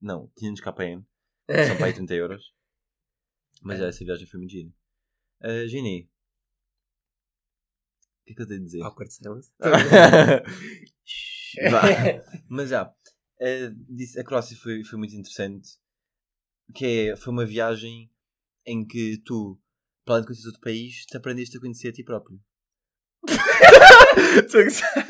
Não, 0.00 0.30
500 0.36 0.62
KPM. 0.62 1.06
São 1.66 1.76
para 1.76 1.86
aí 1.86 1.92
30 1.92 2.14
euros. 2.14 2.54
Mas 3.62 3.78
já, 3.78 3.86
essa 3.86 4.04
viagem 4.04 4.26
foi 4.26 4.38
muito 4.38 4.50
gira. 4.50 4.70
Uh, 5.42 5.66
Gini. 5.68 6.08
O 8.22 8.24
que 8.26 8.32
é 8.32 8.34
que 8.36 8.42
eu 8.42 8.46
tenho 8.46 8.60
a 8.60 8.64
dizer? 8.64 8.82
Awkward 8.82 9.12
silence. 9.12 9.52
Vá. 11.70 11.82
Mas 12.48 12.70
já. 12.70 12.84
uh, 12.84 13.74
disse, 13.88 14.18
a 14.20 14.24
Croácia 14.24 14.56
foi, 14.56 14.84
foi 14.84 14.98
muito 14.98 15.14
interessante. 15.14 15.68
Que 16.74 17.10
é, 17.10 17.16
foi 17.16 17.32
uma 17.32 17.46
viagem 17.46 18.10
em 18.66 18.84
que 18.86 19.18
tu, 19.24 19.58
para 20.04 20.14
além 20.16 20.22
de 20.22 20.26
conhecer 20.28 20.46
outro 20.48 20.60
país, 20.60 21.06
te 21.06 21.16
aprendeste 21.16 21.56
a 21.56 21.60
conhecer 21.60 21.88
a 21.88 21.92
ti 21.92 22.02
próprio. 22.02 22.40
Estou 24.44 24.60
a 24.60 24.64
gozar. 24.64 25.08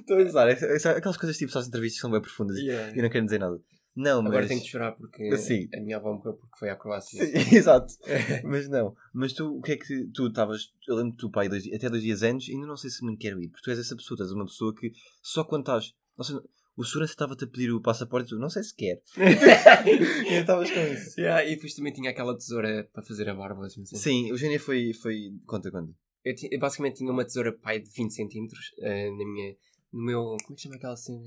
Estou 0.00 0.18
a 0.18 0.24
gozar. 0.24 0.48
É- 0.48 0.52
é- 0.52 0.96
Aquelas 0.96 1.16
coisas 1.16 1.36
tipo 1.36 1.52
só 1.52 1.58
as 1.60 1.68
entrevistas 1.68 2.00
são 2.00 2.10
bem 2.10 2.20
profundas 2.20 2.56
e 2.58 2.66
Yeah. 2.66 2.96
eu 2.96 3.02
não 3.02 3.10
quero 3.10 3.24
dizer 3.24 3.38
nada. 3.38 3.56
Não, 3.94 4.22
mas. 4.22 4.32
Agora 4.32 4.48
tenho 4.48 4.60
de 4.60 4.68
chorar 4.68 4.92
porque 4.92 5.36
Sim. 5.36 5.68
a 5.74 5.80
minha 5.80 5.96
avó 5.96 6.12
morreu 6.12 6.34
porque 6.34 6.58
foi 6.58 6.70
à 6.70 6.76
Croácia. 6.76 7.24
Sim, 7.24 7.32
exato. 7.56 7.92
Mas 8.44 8.68
não. 8.68 8.94
Mas 9.12 9.32
tu, 9.32 9.58
o 9.58 9.60
que 9.60 9.72
é 9.72 9.76
que 9.76 10.06
tu 10.14 10.28
estavas. 10.28 10.72
Eu 10.86 10.96
lembro 10.96 11.12
que 11.12 11.18
tu, 11.18 11.30
pai, 11.30 11.48
dois, 11.48 11.66
até 11.72 11.90
dois 11.90 12.02
dias 12.02 12.22
antes, 12.22 12.54
ainda 12.54 12.66
não 12.66 12.76
sei 12.76 12.90
se 12.90 13.02
muito 13.04 13.18
quero 13.18 13.42
ir, 13.42 13.48
porque 13.48 13.64
tu 13.64 13.70
és 13.70 13.78
essa 13.78 13.96
pessoa, 13.96 14.16
tu 14.16 14.22
és 14.22 14.32
uma 14.32 14.46
pessoa 14.46 14.74
que 14.74 14.92
só 15.22 15.44
quando 15.44 15.62
estás. 15.62 15.94
Sei, 16.22 16.36
o 16.76 16.84
segurança 16.84 17.12
estava-te 17.12 17.44
a 17.44 17.46
pedir 17.46 17.72
o 17.72 17.80
passaporte 17.80 18.28
e 18.28 18.30
tu, 18.30 18.38
não 18.38 18.48
sei 18.48 18.62
se 18.62 18.74
quer. 18.74 19.02
e 19.18 20.34
estavas 20.34 20.70
com 20.70 20.80
isso. 20.80 21.20
Yeah, 21.20 21.44
e 21.44 21.54
depois 21.54 21.74
também 21.74 21.92
tinha 21.92 22.10
aquela 22.10 22.34
tesoura 22.36 22.88
para 22.92 23.02
fazer 23.02 23.28
a 23.28 23.34
barba. 23.34 23.66
Assim. 23.66 23.84
Sim, 23.84 24.32
o 24.32 24.36
Gênia 24.36 24.58
foi, 24.58 24.92
foi. 24.94 25.34
Conta, 25.46 25.70
conta. 25.70 25.92
Eu, 26.24 26.34
eu 26.50 26.58
basicamente 26.58 26.96
tinha 26.96 27.12
uma 27.12 27.24
tesoura 27.24 27.52
pai 27.52 27.80
de 27.80 27.90
20 27.90 28.14
centímetros 28.14 28.72
eh, 28.78 29.10
na 29.10 29.24
minha. 29.26 29.56
No 29.92 30.04
meu. 30.04 30.22
Como 30.22 30.52
é 30.52 30.54
que 30.54 30.62
chama 30.62 30.76
aquela 30.76 30.96
cena? 30.96 31.20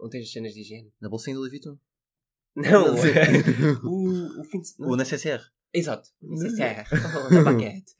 Onde 0.00 0.10
tens 0.10 0.26
as 0.26 0.32
cenas 0.32 0.52
de 0.52 0.60
higiene? 0.60 0.92
Na 1.00 1.08
bolsinha 1.08 1.34
do 1.34 1.40
Louis 1.40 1.50
Vuitton? 1.50 1.78
Não! 2.56 2.94
O, 3.84 4.40
o 4.40 4.44
fim 4.44 4.60
de 4.60 4.68
o 4.78 4.96
na 4.96 5.04
CCR. 5.04 5.42
Exato. 5.72 6.08
É 6.22 6.48
serra. 6.50 6.84
Na 7.30 7.42
baguete. 7.42 7.92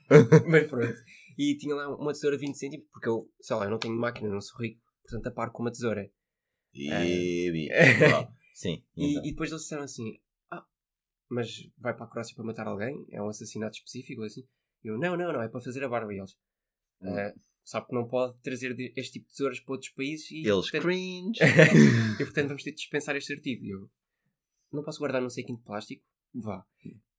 Mas 0.48 0.66
pronto. 0.66 0.94
E 1.36 1.56
tinha 1.58 1.74
lá 1.74 1.94
uma 1.94 2.12
tesoura 2.12 2.38
de 2.38 2.46
20 2.46 2.54
centímetros, 2.56 2.90
porque 2.90 3.08
eu, 3.08 3.30
sei 3.40 3.56
lá, 3.56 3.64
eu 3.66 3.70
não 3.70 3.78
tenho 3.78 3.94
máquina, 3.94 4.30
não 4.30 4.40
sou 4.40 4.58
rico, 4.58 4.80
portanto 5.02 5.26
aparo 5.26 5.52
com 5.52 5.62
uma 5.62 5.70
tesoura. 5.70 6.10
E. 6.72 6.90
Uau. 8.10 8.32
Sim. 8.54 8.82
E, 8.96 9.10
então. 9.10 9.24
e 9.26 9.30
depois 9.30 9.50
eles 9.50 9.62
disseram 9.62 9.82
assim: 9.82 10.18
Ah, 10.50 10.64
mas 11.28 11.68
vai 11.76 11.94
para 11.94 12.06
a 12.06 12.08
Croácia 12.08 12.34
para 12.34 12.44
matar 12.44 12.66
alguém? 12.66 13.06
É 13.10 13.20
um 13.20 13.28
assassinato 13.28 13.76
específico? 13.76 14.22
Assim? 14.22 14.46
E 14.82 14.88
eu: 14.88 14.96
Não, 14.98 15.14
não, 15.14 15.30
não, 15.30 15.42
é 15.42 15.48
para 15.48 15.60
fazer 15.60 15.84
a 15.84 15.88
barba. 15.88 16.14
E 16.14 16.18
eles: 16.18 16.32
Hum. 17.02 17.14
"Ah, 17.14 17.34
Sabe 17.62 17.88
que 17.88 17.94
não 17.94 18.06
pode 18.06 18.38
trazer 18.42 18.74
este 18.96 19.14
tipo 19.14 19.26
de 19.26 19.32
tesouras 19.32 19.58
para 19.58 19.72
outros 19.74 19.90
países 19.90 20.30
e, 20.30 20.38
Eles 20.46 20.70
portanto, 20.70 20.82
cringe. 20.82 21.40
e 22.14 22.24
portanto 22.24 22.46
vamos 22.46 22.62
ter 22.62 22.70
de 22.70 22.76
dispensar 22.76 23.16
este 23.16 23.34
artigo. 23.34 23.64
E 23.64 23.70
eu: 23.70 23.90
Não 24.72 24.82
posso 24.82 24.98
guardar 24.98 25.22
não 25.22 25.30
sei 25.30 25.44
quem 25.44 25.56
de 25.56 25.62
plástico? 25.62 26.02
Vá. 26.34 26.64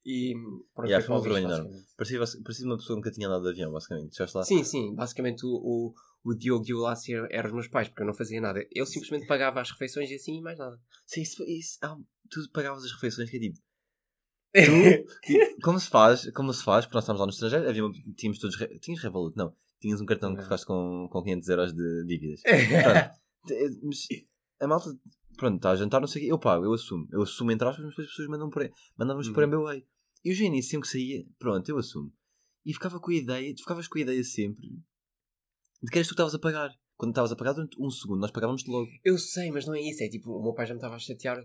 E 0.06 0.34
pronto, 0.74 0.88
Yeah, 0.88 1.06
foi 1.06 1.16
uma 1.16 1.22
vergonha 1.22 1.46
enorme. 1.46 1.86
Parecia, 1.98 2.18
uma 2.18 2.78
pessoa 2.78 2.78
que 2.78 2.96
nunca 2.96 3.12
tinha 3.12 3.28
andado 3.28 3.44
de 3.44 3.50
avião, 3.50 3.72
basicamente. 3.72 4.16
Já 4.16 4.26
lá. 4.34 4.44
Sim, 4.44 4.64
sim. 4.64 4.96
Basicamente 4.96 5.46
o, 5.46 5.50
o, 5.50 5.94
o 6.24 6.34
Diogo 6.34 6.66
e 6.66 6.74
o 6.74 6.80
Lácio 6.80 7.28
eram 7.30 7.50
os 7.50 7.54
meus 7.54 7.68
pais, 7.68 7.90
porque 7.90 8.04
eu 8.04 8.08
não 8.08 8.14
fazia 8.14 8.40
nada. 8.40 8.66
Eu 8.72 8.86
simplesmente 8.86 9.28
pagava 9.28 9.60
as 9.60 9.70
refeições 9.70 10.10
e 10.10 10.16
assim 10.16 10.38
e 10.38 10.42
mais 10.42 10.58
nada. 10.58 10.80
Sim, 11.06 11.22
isso, 11.22 11.44
isso, 11.44 11.78
ah, 11.82 11.98
tu 12.30 12.40
pagavas 12.54 12.86
as 12.86 12.92
refeições, 12.94 13.30
que 13.30 13.36
é 13.38 13.40
tipo. 13.40 13.60
tipo, 15.26 15.62
como 15.62 15.78
se 15.78 15.90
faz, 15.90 16.32
como 16.32 16.54
se 16.54 16.64
faz, 16.64 16.86
porque 16.86 16.96
nós 16.96 17.04
estávamos 17.04 17.20
lá 17.20 17.26
no 17.26 17.34
estrangeiro, 17.34 17.70
havia, 17.70 18.14
tínhamos 18.16 18.40
todos. 18.40 18.58
Tinhas 18.80 19.02
Revolut? 19.02 19.36
Não. 19.36 19.54
Tinhas 19.82 20.00
um 20.00 20.06
cartão 20.06 20.34
que 20.36 20.42
ficaste 20.42 20.66
com, 20.66 21.08
com 21.12 21.22
500 21.22 21.50
euros 21.50 21.74
de 21.74 22.06
dívidas. 22.06 22.42
Pronto. 22.48 23.18
A 24.60 24.68
malta, 24.68 24.90
pronto, 25.38 25.56
está 25.58 25.72
a 25.72 25.76
jantar, 25.76 26.00
não 26.02 26.08
sei 26.08 26.24
o 26.24 26.26
quê, 26.26 26.32
eu 26.34 26.40
pago, 26.40 26.66
eu 26.66 26.74
assumo. 26.74 27.08
Eu 27.12 27.22
assumo 27.22 27.52
entre 27.52 27.68
aspas, 27.68 27.84
mas 27.86 27.92
depois 27.94 28.08
as 28.08 28.12
pessoas 28.14 28.30
mandam 28.30 28.50
por, 28.50 28.70
mandam-nos 28.98 29.30
por 29.30 29.44
Uhum. 29.44 29.50
MBWay. 29.50 29.86
E 30.26 30.32
o 30.32 30.36
Geni 30.36 30.62
sempre 30.64 30.88
que 30.88 30.92
saía, 30.92 31.26
pronto, 31.40 31.70
eu 31.70 31.78
assumo. 31.78 32.12
E 32.66 32.74
ficava 32.74 33.00
com 33.00 33.12
a 33.12 33.16
ideia, 33.16 33.54
tu 33.56 33.62
ficavas 33.62 33.88
com 33.88 33.98
a 33.98 34.02
ideia 34.02 34.24
sempre 34.24 34.68
de 35.82 35.92
que 35.92 35.98
eras 35.98 36.08
tu 36.08 36.12
que 36.12 36.14
estavas 36.16 36.36
a 36.36 36.40
pagar. 36.40 36.72
Quando 36.98 37.12
estavas 37.12 37.32
a 37.32 37.36
pagar 37.36 37.54
durante 37.54 37.80
um 37.80 37.90
segundo, 37.92 38.20
nós 38.20 38.32
pagávamos-te 38.32 38.70
logo. 38.70 38.90
Eu 39.06 39.18
sei, 39.20 39.52
mas 39.52 39.66
não 39.68 39.76
é 39.76 39.82
isso. 39.82 40.04
É 40.04 40.10
tipo, 40.10 40.32
o 40.32 40.42
meu 40.44 40.54
pai 40.54 40.66
já 40.66 40.74
me 40.74 40.80
estava 40.80 40.96
a 40.96 41.00
chatear. 41.00 41.38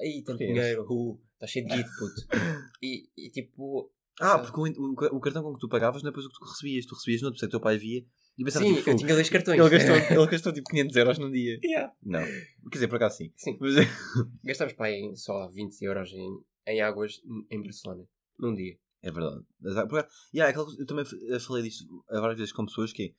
Aí, 0.00 0.22
tanto 0.24 0.38
dinheiro, 0.38 0.86
uh, 0.88 1.20
está 1.34 1.46
cheio 1.48 1.66
de 1.66 1.74
guito, 1.76 1.90
puto. 1.98 2.14
E, 2.80 3.08
e 3.16 3.30
tipo. 3.30 3.90
Ah, 4.20 4.38
Sabe? 4.38 4.46
porque 4.52 4.60
o, 4.80 4.82
o- 4.84 5.16
o 5.16 5.20
cartão 5.20 5.42
com 5.42 5.52
que 5.54 5.58
tu 5.60 5.68
pagavas 5.68 6.02
não 6.02 6.08
é 6.08 6.12
depois 6.12 6.24
o 6.24 6.28
que 6.30 6.38
tu 6.38 6.44
recebias. 6.44 6.86
Tu 6.86 6.94
recebias 6.94 7.20
no 7.20 7.26
outro, 7.28 7.40
porque 7.40 7.46
o 7.46 7.50
teu 7.50 7.60
pai 7.60 7.76
via 7.76 8.04
e 8.38 8.44
pensava 8.44 8.64
Sim, 8.64 8.74
tipo, 8.74 8.80
eu 8.80 8.84
"Fogo, 8.84 8.98
tinha 8.98 9.14
dois 9.14 9.30
cartões. 9.30 9.58
ele, 9.60 9.68
gastou, 9.70 9.94
ele 10.20 10.26
gastou 10.30 10.52
tipo 10.52 10.68
500 10.70 10.96
euros 10.96 11.18
num 11.18 11.30
dia. 11.30 11.58
Yeah. 11.64 11.92
Não. 12.02 12.20
Quer 12.24 12.70
dizer, 12.72 12.88
por 12.88 12.96
acaso 12.96 13.16
sim. 13.18 13.32
Sim. 13.36 13.56
Mas, 13.60 13.74
Gastámos 14.44 14.72
para 14.74 14.86
aí 14.86 15.16
só 15.16 15.48
20 15.48 15.82
euros 15.82 16.12
em, 16.12 16.38
em 16.68 16.80
águas 16.80 17.20
em 17.50 17.62
Barcelona. 17.62 18.04
Num 18.38 18.54
dia. 18.54 18.78
É 19.02 19.10
verdade. 19.10 19.44
Ah, 19.76 19.86
por 19.86 19.98
acaso- 20.00 20.14
yeah, 20.34 20.50
aquela, 20.50 20.66
eu 20.78 20.86
também 20.86 21.04
falei 21.40 21.62
disto 21.62 21.86
várias 22.10 22.36
vezes 22.38 22.52
com 22.52 22.66
pessoas 22.66 22.92
que 22.92 23.14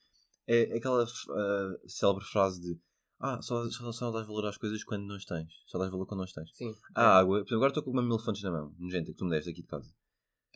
é, 0.48 0.74
é 0.74 0.78
aquela 0.78 1.04
f- 1.06 1.32
ah, 1.32 1.74
célebre 1.88 2.24
frase 2.26 2.60
de 2.62 2.78
ah, 3.20 3.42
só, 3.42 3.68
só, 3.72 3.92
só 3.92 4.12
dás 4.12 4.28
valor 4.28 4.46
às 4.46 4.58
coisas 4.58 4.84
quando 4.84 5.08
não 5.08 5.16
as 5.16 5.26
tens. 5.26 5.52
Só 5.66 5.80
dás 5.80 5.90
valor 5.90 6.06
quando 6.06 6.20
não 6.20 6.26
as 6.26 6.34
tens. 6.34 6.50
Sim. 6.54 6.72
A 6.94 7.18
água, 7.18 7.44
agora 7.52 7.70
estou 7.70 7.82
com 7.82 7.90
uma 7.90 8.04
mil 8.04 8.20
fontes 8.20 8.44
na 8.44 8.52
mão, 8.52 8.76
nojenta, 8.78 9.12
que 9.12 9.18
tu 9.18 9.26
me 9.26 9.32
deste 9.32 9.50
aqui 9.50 9.62
de 9.64 9.68
casa. 9.68 9.92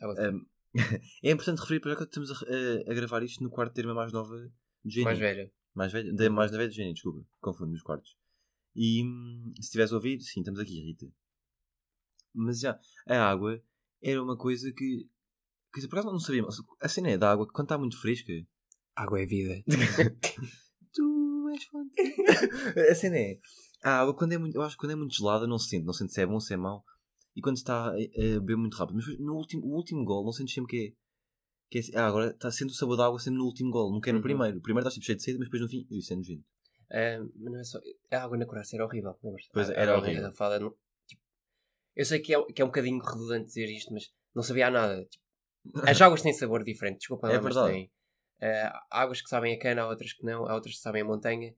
É. 0.00 0.30
Um, 0.30 0.46
é 1.22 1.30
importante 1.30 1.60
referir 1.60 1.80
para 1.80 1.90
já 1.92 1.96
que 1.98 2.02
estamos 2.04 2.30
a, 2.30 2.34
a- 2.34 2.90
a 2.90 2.94
gravar 2.94 3.22
isto 3.22 3.42
no 3.42 3.50
quarto 3.50 3.74
da 3.74 3.80
irmã 3.82 3.94
mais 3.94 4.12
nova 4.12 4.34
do 4.84 4.90
Jenny. 4.90 5.04
mais 5.04 5.18
velha. 5.18 5.52
Mais 5.74 5.92
velha? 5.92 6.12
Da, 6.14 6.30
mais 6.30 6.50
velha 6.50 6.68
do 6.68 6.74
Jenny, 6.74 6.92
desculpa. 6.94 7.26
Confundo 7.40 7.72
nos 7.72 7.82
quartos. 7.82 8.16
E 8.74 9.02
se 9.60 9.70
tivesse 9.70 9.94
ouvido, 9.94 10.22
sim, 10.22 10.40
estamos 10.40 10.58
aqui, 10.60 10.80
Rita. 10.80 11.06
Mas 12.34 12.60
já, 12.60 12.78
a 13.06 13.16
água 13.30 13.62
era 14.02 14.22
uma 14.22 14.36
coisa 14.36 14.72
que. 14.72 15.08
Dizer, 15.74 15.88
por 15.88 15.98
acaso 15.98 16.12
não 16.12 16.20
sabia. 16.20 16.42
mas 16.42 16.56
A 16.80 16.88
cena 16.88 17.10
é 17.10 17.18
da 17.18 17.30
água 17.30 17.46
que 17.46 17.52
quando 17.52 17.66
está 17.66 17.78
muito 17.78 18.00
fresca. 18.00 18.32
Água 18.96 19.20
é 19.20 19.26
vida. 19.26 19.62
tu 20.92 21.48
és 21.52 21.64
fonte. 21.64 22.00
a 22.90 22.94
cena 22.94 23.18
é. 23.18 23.38
A 23.84 24.00
água, 24.00 24.14
quando 24.14 24.32
é 24.32 24.38
muito, 24.38 24.54
eu 24.56 24.62
acho 24.62 24.76
que 24.76 24.80
quando 24.80 24.92
é 24.92 24.96
muito 24.96 25.14
gelada, 25.14 25.46
não 25.46 25.58
se 25.58 25.68
sente. 25.70 25.84
Não 25.84 25.92
sente 25.92 26.12
se 26.12 26.20
é 26.20 26.26
bom, 26.26 26.38
se 26.40 26.54
é 26.54 26.56
mau. 26.56 26.84
E 27.34 27.40
quando 27.40 27.56
está 27.56 27.86
a, 27.90 27.94
a 27.94 28.40
beber 28.40 28.56
muito 28.56 28.76
rápido. 28.76 28.96
Mas 28.96 29.18
no 29.18 29.34
último, 29.34 29.64
o 29.66 29.74
último 29.74 30.04
gol, 30.04 30.24
não 30.24 30.32
sentes 30.32 30.54
sempre 30.54 30.70
que 30.70 30.86
é. 30.88 31.02
Que 31.70 31.78
é 31.78 31.80
assim, 31.80 31.96
ah, 31.96 32.06
agora 32.06 32.30
está 32.30 32.50
sendo 32.50 32.68
o 32.70 32.74
sabor 32.74 32.96
da 32.98 33.06
água 33.06 33.18
sempre 33.18 33.38
no 33.38 33.46
último 33.46 33.70
gol, 33.70 33.90
nunca 33.90 34.10
é 34.10 34.12
no 34.12 34.18
Uhum. 34.18 34.22
primeiro. 34.22 34.58
O 34.58 34.60
primeiro 34.60 34.86
está 34.86 34.92
tipo 34.94 35.06
cheio 35.06 35.16
de 35.16 35.22
sede, 35.24 35.38
mas 35.38 35.48
depois 35.48 35.62
no 35.62 35.68
fim, 35.68 35.86
isso 35.90 36.12
é 36.12 36.16
nojento. 36.16 36.44
Ah, 36.90 37.18
mas 37.34 37.52
não 37.52 37.58
é 37.58 37.64
só. 37.64 37.78
A 38.10 38.22
água 38.22 38.36
na 38.36 38.44
Croácia 38.46 38.76
era 38.76 38.84
horrível, 38.84 39.16
lembras? 39.24 39.48
Pois, 39.52 39.70
A- 39.70 39.72
a 39.72 39.76
era 39.76 39.92
água 39.92 40.02
horrível. 40.02 40.18
engarrafada 40.20 40.58
não- 40.60 40.74
tipo, 41.06 41.22
eu 41.96 42.04
sei 42.04 42.18
que 42.20 42.34
é, 42.34 42.42
que 42.52 42.60
é 42.60 42.64
um 42.64 42.68
bocadinho 42.68 43.02
redundante 43.02 43.46
dizer 43.46 43.66
isto, 43.74 43.92
mas 43.94 44.12
não 44.34 44.42
sabia 44.42 44.66
a 44.66 44.70
nada. 44.70 45.02
Tipo, 45.06 45.24
as 45.96 46.00
águas 46.02 46.20
têm 46.20 46.34
sabor 46.34 46.62
diferente, 46.62 46.98
desculpa, 46.98 47.30
É 47.32 47.40
mas 47.40 47.54
têm. 47.54 47.90
Ah, 48.42 48.84
há 48.90 49.02
águas 49.02 49.22
que 49.22 49.28
sabem 49.30 49.54
a 49.54 49.58
cana, 49.58 49.82
há 49.82 49.88
outras 49.88 50.12
que 50.12 50.24
não, 50.26 50.46
há 50.46 50.54
outras 50.54 50.74
que 50.74 50.80
sabem 50.82 51.00
a 51.00 51.04
montanha. 51.06 51.54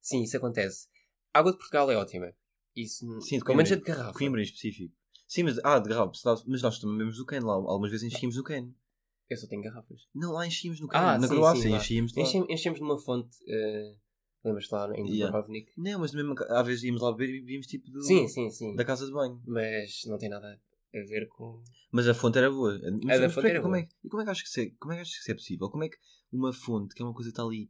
Sim, 0.00 0.22
isso 0.22 0.36
acontece. 0.38 0.88
A 1.34 1.40
água 1.40 1.52
de 1.52 1.58
Portugal 1.58 1.90
é 1.90 1.96
ótima. 1.96 2.32
Isso, 2.74 3.04
Sim, 3.20 3.38
de 3.38 3.44
pelo 3.44 3.56
menos 3.56 3.72
a 3.72 3.74
de 3.76 3.82
garrafa. 3.82 4.16
Coimbra 4.18 4.40
em 4.40 4.44
específico. 4.44 4.94
Sim, 5.28 5.42
mas, 5.44 5.58
ah, 5.62 5.78
de 5.78 5.88
garrafa, 5.90 6.12
mas 6.46 6.62
nós 6.62 6.78
também 6.80 6.96
bebemos 6.96 7.18
do 7.18 7.24
cano 7.26 7.46
lá. 7.46 7.52
Algumas 7.54 7.90
vezes 7.90 8.12
enchíamos 8.12 8.34
do 8.34 8.42
cano. 8.42 8.74
Eu 9.28 9.36
só 9.36 9.46
tenho 9.46 9.62
garrafas. 9.62 10.08
Não, 10.14 10.32
lá 10.32 10.46
enchíamos 10.46 10.80
no 10.80 10.88
cano. 10.88 11.06
Ah, 11.06 11.18
Na 11.18 11.28
sim, 11.28 11.34
Croácia 11.34 11.62
sim, 11.62 11.68
lá. 11.68 11.76
enchíamos 11.76 12.14
lá. 12.16 12.22
Enchem- 12.22 12.46
Enchemos 12.48 12.80
numa 12.80 12.98
fonte. 12.98 13.36
ah, 13.48 13.94
Lembras-te 14.44 14.72
lá 14.72 14.90
em 14.96 15.06
Yeah. 15.06 15.26
Dubrovnik? 15.26 15.70
Não, 15.76 15.98
mas 16.00 16.14
mesmo, 16.14 16.34
às 16.48 16.66
vezes 16.66 16.84
íamos 16.84 17.02
lá 17.02 17.12
beber 17.12 17.34
e 17.34 17.40
bebíamos 17.40 17.66
tipo 17.66 17.90
do, 17.90 18.00
Sim, 18.02 18.26
sim, 18.28 18.48
sim. 18.50 18.74
da 18.76 18.84
casa 18.84 19.04
de 19.04 19.12
banho. 19.12 19.42
Mas 19.46 20.02
não 20.06 20.16
tem 20.16 20.28
nada 20.30 20.58
a 20.94 20.98
ver 21.08 21.28
com. 21.28 21.62
Mas 21.92 22.08
a 22.08 22.14
fonte 22.14 22.38
era 22.38 22.48
boa. 22.50 22.78
Mas, 23.04 23.18
da 23.20 23.26
mas 23.26 23.34
fonte 23.34 23.46
é 23.48 23.50
era 23.50 23.60
como 23.60 23.74
boa. 23.74 23.82
é, 23.84 23.88
e 24.04 24.08
como 24.08 24.22
é 24.22 24.24
que 24.24 24.30
achas 24.30 24.42
que 24.44 24.48
isso 24.48 24.60
é, 24.60 24.72
como 24.78 24.92
é 24.92 24.96
que 24.96 25.02
achas 25.02 25.14
que 25.14 25.20
isso 25.20 25.30
é 25.30 25.34
possível? 25.34 25.68
Como 25.68 25.84
é 25.84 25.88
que 25.88 25.96
uma 26.32 26.52
fonte, 26.52 26.94
que 26.94 27.02
é 27.02 27.04
uma 27.04 27.12
coisa 27.12 27.28
que 27.30 27.32
está 27.32 27.42
ali, 27.42 27.68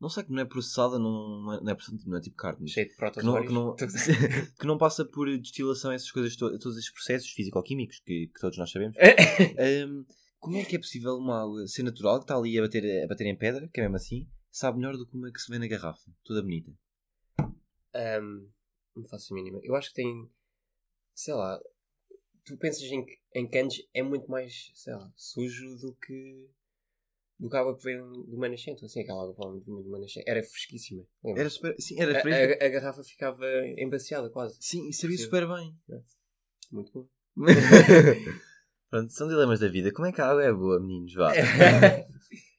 não 0.00 0.08
sei 0.08 0.24
que 0.24 0.32
não 0.32 0.42
é 0.42 0.44
processada, 0.44 0.98
não, 0.98 1.40
não, 1.40 1.52
é, 1.54 1.60
não, 1.62 1.70
é, 1.72 1.74
processada, 1.74 2.02
não 2.06 2.18
é 2.18 2.20
tipo 2.20 2.36
carne, 2.36 2.68
Cheio 2.68 2.88
de 2.88 2.94
que 2.94 3.22
não, 3.24 3.44
que, 3.46 3.52
não, 3.52 3.74
que 4.60 4.66
não 4.66 4.78
passa 4.78 5.04
por 5.04 5.26
destilação, 5.38 5.90
essas 5.92 6.10
coisas, 6.10 6.36
to- 6.36 6.58
todos 6.58 6.76
esses 6.76 6.90
processos 6.90 7.30
físico-químicos 7.30 8.00
que, 8.00 8.26
que 8.28 8.40
todos 8.40 8.58
nós 8.58 8.70
sabemos. 8.70 8.96
Ahm, 9.58 10.04
como 10.38 10.56
é 10.58 10.64
que 10.64 10.76
é 10.76 10.78
possível 10.78 11.16
uma 11.16 11.42
água 11.42 11.66
ser 11.66 11.82
natural, 11.82 12.18
que 12.18 12.24
está 12.24 12.36
ali 12.36 12.58
a 12.58 12.62
bater, 12.62 13.04
a 13.04 13.06
bater 13.08 13.26
em 13.26 13.36
pedra, 13.36 13.68
que 13.72 13.80
é 13.80 13.84
mesmo 13.84 13.96
assim, 13.96 14.28
sabe 14.50 14.78
melhor 14.78 14.96
do 14.96 15.06
que 15.06 15.16
uma 15.16 15.32
que 15.32 15.40
se 15.40 15.50
vê 15.50 15.58
na 15.58 15.66
garrafa, 15.66 16.10
toda 16.24 16.42
bonita? 16.42 16.72
Ahm, 17.94 18.48
não 18.94 19.04
faço 19.06 19.32
a 19.32 19.36
mínima. 19.36 19.60
Eu 19.62 19.74
acho 19.74 19.88
que 19.88 19.94
tem. 19.96 20.30
Sei 21.14 21.34
lá. 21.34 21.58
Tu 22.44 22.56
pensas 22.58 22.82
em, 22.82 23.04
em 23.34 23.48
canos 23.48 23.74
é 23.92 24.02
muito 24.02 24.30
mais, 24.30 24.70
sei 24.74 24.94
lá, 24.94 25.10
sujo 25.16 25.76
do 25.78 25.94
que. 25.96 26.48
Do 27.38 27.48
que 27.50 27.56
a 27.56 27.60
água 27.60 27.76
que 27.76 27.84
vem 27.84 27.96
de 28.24 28.34
uma 28.34 28.48
nascente. 28.48 28.84
Assim, 28.84 29.00
aquela 29.00 29.22
água 29.22 29.34
provavelmente 29.34 29.66
vinha 29.66 29.82
de 29.82 29.88
uma 29.88 29.98
nascente. 29.98 30.28
Era 30.28 30.42
fresquíssima. 30.42 31.04
lembras? 31.24 31.40
Era 31.40 31.50
super, 31.50 31.74
sim, 31.78 32.00
era 32.00 32.18
a, 32.18 32.20
fresco. 32.22 32.62
a- 32.62 32.66
a 32.66 32.68
garrafa 32.68 33.04
ficava 33.04 33.44
embaciada 33.78 34.30
quase. 34.30 34.56
Sim, 34.60 34.88
e 34.88 34.92
sabia 34.92 35.16
Sim. 35.18 35.24
super 35.24 35.46
bem. 35.48 35.76
Muito 36.72 36.92
bom. 36.92 37.06
Pronto, 38.90 39.12
são 39.12 39.28
dilemas 39.28 39.60
da 39.60 39.68
vida. 39.68 39.92
Como 39.92 40.06
é 40.06 40.12
que 40.12 40.20
a 40.20 40.28
água 40.30 40.44
é 40.44 40.52
boa, 40.52 40.80
meninos? 40.80 41.12
Vá. 41.14 41.32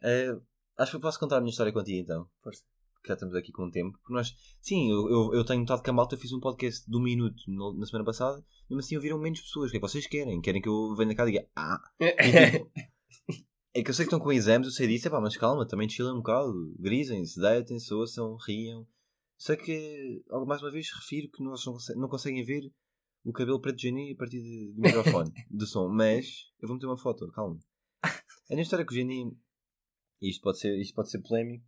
Eh, 0.04 0.30
acho 0.78 0.92
que 0.92 0.98
eu 0.98 1.02
posso 1.02 1.20
contar 1.20 1.38
a 1.38 1.42
minha 1.42 1.50
história 1.50 1.74
contigo 1.74 1.98
então. 2.00 2.30
Força. 2.44 2.62
Que 3.02 3.08
já 3.08 3.14
estamos 3.16 3.34
aqui 3.36 3.52
com 3.52 3.64
o 3.64 3.72
tempo. 3.72 3.98
Porque 3.98 4.14
nós, 4.14 4.32
sim, 4.62 4.92
eu, 4.92 5.10
eu, 5.10 5.34
eu 5.34 5.44
tenho 5.46 5.60
notado 5.62 5.82
que 5.82 5.90
a 5.90 5.94
malta 5.94 6.14
eu 6.16 6.20
fiz 6.20 6.32
um 6.32 6.40
podcast 6.40 6.88
de 6.88 6.96
um 6.96 7.02
minuto 7.02 7.42
no- 7.48 7.74
na 7.74 7.86
semana 7.86 8.06
passada. 8.06 8.38
Mesmo 8.70 8.80
assim 8.80 8.96
ouviram 8.96 9.18
menos 9.18 9.42
pessoas. 9.42 9.70
O 9.70 9.72
que 9.72 9.78
é 9.78 9.80
que 9.80 9.88
vocês 9.88 10.06
querem? 10.06 10.40
Querem 10.40 10.62
que 10.62 10.70
eu 10.70 10.94
venha 10.96 11.16
cá 11.16 11.24
e 11.28 11.32
diga 11.32 11.48
ah. 11.56 11.82
E, 12.00 12.12
tipo, 13.12 13.48
é 13.80 13.84
que 13.84 13.90
eu 13.90 13.94
sei 13.94 14.06
que 14.06 14.10
estão 14.14 14.20
com 14.20 14.32
exames, 14.32 14.68
eu 14.68 14.74
sei 14.74 14.88
disso, 14.88 15.08
é 15.08 15.12
pá, 15.12 15.20
mas 15.22 15.38
calma, 15.38 15.68
também 15.68 15.88
chilem 15.90 16.14
um 16.14 16.18
bocado. 16.18 16.74
Grisem-se, 16.80 17.40
deitem-se, 17.40 17.94
ouçam, 17.94 18.36
riam. 18.46 18.88
Só 19.38 19.56
que, 19.56 20.24
mais 20.48 20.62
uma 20.62 20.72
vez, 20.72 20.90
refiro 20.92 21.30
que 21.30 21.44
nós 21.44 21.64
não, 21.66 21.74
conse- 21.74 21.96
não 21.96 22.10
conseguem 22.10 22.44
ver 22.44 22.72
o 23.24 23.32
cabelo 23.32 23.62
preto 23.62 23.76
de 23.78 23.84
Jenny 23.84 24.14
a 24.14 24.16
partir 24.18 24.72
do 24.74 24.82
microfone, 24.82 25.32
do 25.50 25.66
som. 25.68 25.90
Mas 25.94 26.52
eu 26.60 26.68
vou 26.68 26.76
meter 26.76 26.88
uma 26.88 26.98
foto, 26.98 27.30
calma. 27.32 27.60
A 28.04 28.52
minha 28.52 28.64
história 28.64 28.86
com 28.86 28.92
o 28.92 28.96
Jenny, 28.96 29.38
isto 30.22 30.42
pode 30.42 30.60
ser, 30.60 30.76
isto 30.80 30.96
pode 30.96 31.12
ser 31.12 31.20
polémico, 31.22 31.66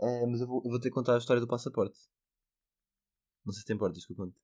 eh, 0.00 0.26
mas 0.26 0.40
eu 0.40 0.46
vou, 0.46 0.62
eu 0.64 0.70
vou 0.70 0.78
ter 0.80 0.88
que 0.88 0.94
contar 0.94 1.14
a 1.16 1.18
história 1.18 1.40
do 1.40 1.48
passaporte. 1.48 1.98
Não 3.44 3.52
sei 3.52 3.60
se 3.60 3.66
te 3.66 3.72
importas 3.72 4.06
que 4.06 4.12
eu 4.12 4.16
conte. 4.16 4.36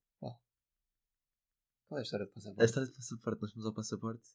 Qual 1.88 1.98
é 1.98 2.00
a 2.00 2.02
história 2.02 2.26
A 2.26 2.28
passaporte? 2.28 2.64
história 2.64 2.88
do 2.88 2.94
passaporte, 2.94 3.42
nós 3.42 3.52
fomos 3.52 3.66
ao 3.66 3.72
passaporte. 3.74 4.28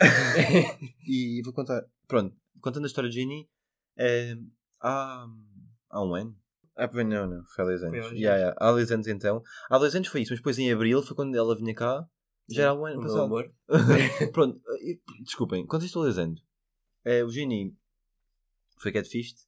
e 1.06 1.40
vou 1.44 1.52
contar. 1.52 1.84
Pronto, 2.06 2.36
contando 2.60 2.84
a 2.84 2.86
história 2.86 3.08
de 3.10 3.16
Ginny, 3.20 3.48
eh, 3.96 4.36
há, 4.80 5.26
há 5.90 6.04
um 6.04 6.14
ano. 6.14 6.36
Ah, 6.76 6.90
não, 6.92 7.26
não, 7.28 7.44
foi 7.46 7.64
há 7.64 7.66
dois 7.68 7.82
anos. 7.82 7.92
Foi 7.92 7.98
há 8.00 8.02
dois 8.08 8.20
Yeah, 8.20 8.34
anos. 8.34 8.40
yeah, 8.40 8.56
há 8.58 8.72
dois 8.72 8.90
anos 8.90 9.06
então. 9.06 9.42
Há 9.70 9.78
dois 9.78 9.94
anos 9.94 10.08
foi 10.08 10.22
isso, 10.22 10.32
mas 10.32 10.40
depois 10.40 10.58
em 10.58 10.72
abril 10.72 11.02
foi 11.02 11.14
quando 11.16 11.34
ela 11.36 11.56
vinha 11.56 11.74
cá. 11.74 12.06
Já 12.48 12.64
era 12.64 12.74
o 12.74 12.84
ano 12.84 13.00
passado. 13.00 13.22
amor. 13.22 13.50
Pronto, 14.32 14.60
desculpem, 15.22 15.64
contextualizando. 15.66 16.40
Eh, 17.04 17.22
o 17.24 17.28
Ginny 17.30 17.74
foi 18.78 18.92
catfished. 18.92 19.38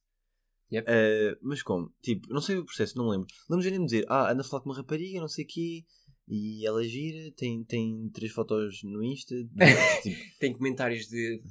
Yep. 0.71 0.85
Eh, 0.89 1.37
mas 1.41 1.61
como? 1.61 1.93
Tipo, 2.01 2.27
não 2.33 2.41
sei 2.41 2.57
o 2.57 2.65
processo, 2.65 2.97
não 2.97 3.05
me 3.05 3.11
lembro. 3.11 3.27
Lembro 3.49 3.69
de 3.69 3.79
me 3.79 3.85
dizer, 3.85 4.05
ah, 4.09 4.31
anda 4.31 4.41
a 4.41 4.43
falar 4.43 4.63
com 4.63 4.69
uma 4.69 4.75
rapariga, 4.75 5.19
não 5.19 5.27
sei 5.27 5.45
o 5.45 5.47
quê, 5.47 5.85
e 6.27 6.65
ela 6.67 6.83
gira, 6.83 7.31
tem, 7.35 7.63
tem 7.63 8.09
três 8.13 8.31
fotos 8.31 8.81
no 8.83 9.01
Insta, 9.03 9.33
tipo, 10.03 10.19
Tem 10.39 10.53
comentários 10.53 11.07
de 11.07 11.41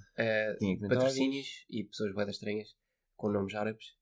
tinha 0.59 0.77
comentários. 0.77 0.89
patrocínios 0.89 1.47
e 1.71 1.85
pessoas 1.85 2.15
bué 2.15 2.29
estranhas 2.29 2.69
com 3.17 3.31
nomes 3.31 3.55
árabes, 3.55 3.95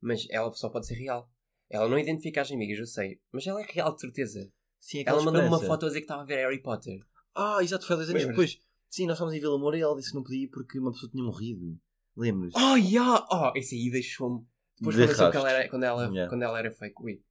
mas 0.00 0.26
ela 0.30 0.50
só 0.52 0.68
pode 0.70 0.86
ser 0.86 0.94
real. 0.94 1.30
Ela 1.70 1.88
não 1.88 1.98
identifica 1.98 2.40
as 2.42 2.50
amigas, 2.50 2.78
eu 2.78 2.86
sei, 2.86 3.20
mas 3.32 3.46
ela 3.46 3.60
é 3.60 3.66
real 3.70 3.94
de 3.94 4.00
certeza. 4.00 4.50
Sim, 4.80 5.00
aquela 5.00 5.16
Ela 5.18 5.24
mandou-me 5.26 5.48
uma 5.48 5.60
foto 5.60 5.84
a 5.84 5.88
dizer 5.88 6.00
que 6.00 6.04
estava 6.04 6.22
a 6.22 6.24
ver 6.26 6.36
Harry 6.36 6.60
Potter. 6.62 6.98
Ah, 7.34 7.58
exato, 7.62 7.86
foi 7.86 7.96
dois 7.96 8.10
anos 8.10 8.26
depois. 8.26 8.58
Sim, 8.88 9.06
nós 9.06 9.18
fomos 9.18 9.32
em 9.32 9.40
Vila 9.40 9.58
Moura 9.58 9.78
e 9.78 9.80
ela 9.80 9.94
disse 9.96 10.10
que 10.10 10.16
não 10.16 10.22
podia 10.22 10.44
ir 10.44 10.48
porque 10.48 10.78
uma 10.78 10.92
pessoa 10.92 11.10
tinha 11.10 11.22
morrido. 11.24 11.78
Lembras? 12.16 12.52
Oh, 12.54 12.76
yeah! 12.76 13.26
Oh, 13.32 13.52
esse 13.56 13.74
aí 13.74 13.90
deixou-me. 13.90 14.44
Depois 14.78 14.96
De 14.96 15.04
rastro. 15.06 15.38
ela 15.38 15.50
era, 15.50 15.68
quando, 15.70 15.84
ela, 15.84 16.02
Yeah. 16.10 16.28
quando 16.28 16.42
ela 16.42 16.58
era 16.58 16.70
fake. 16.70 16.94
Ui. 17.02 17.22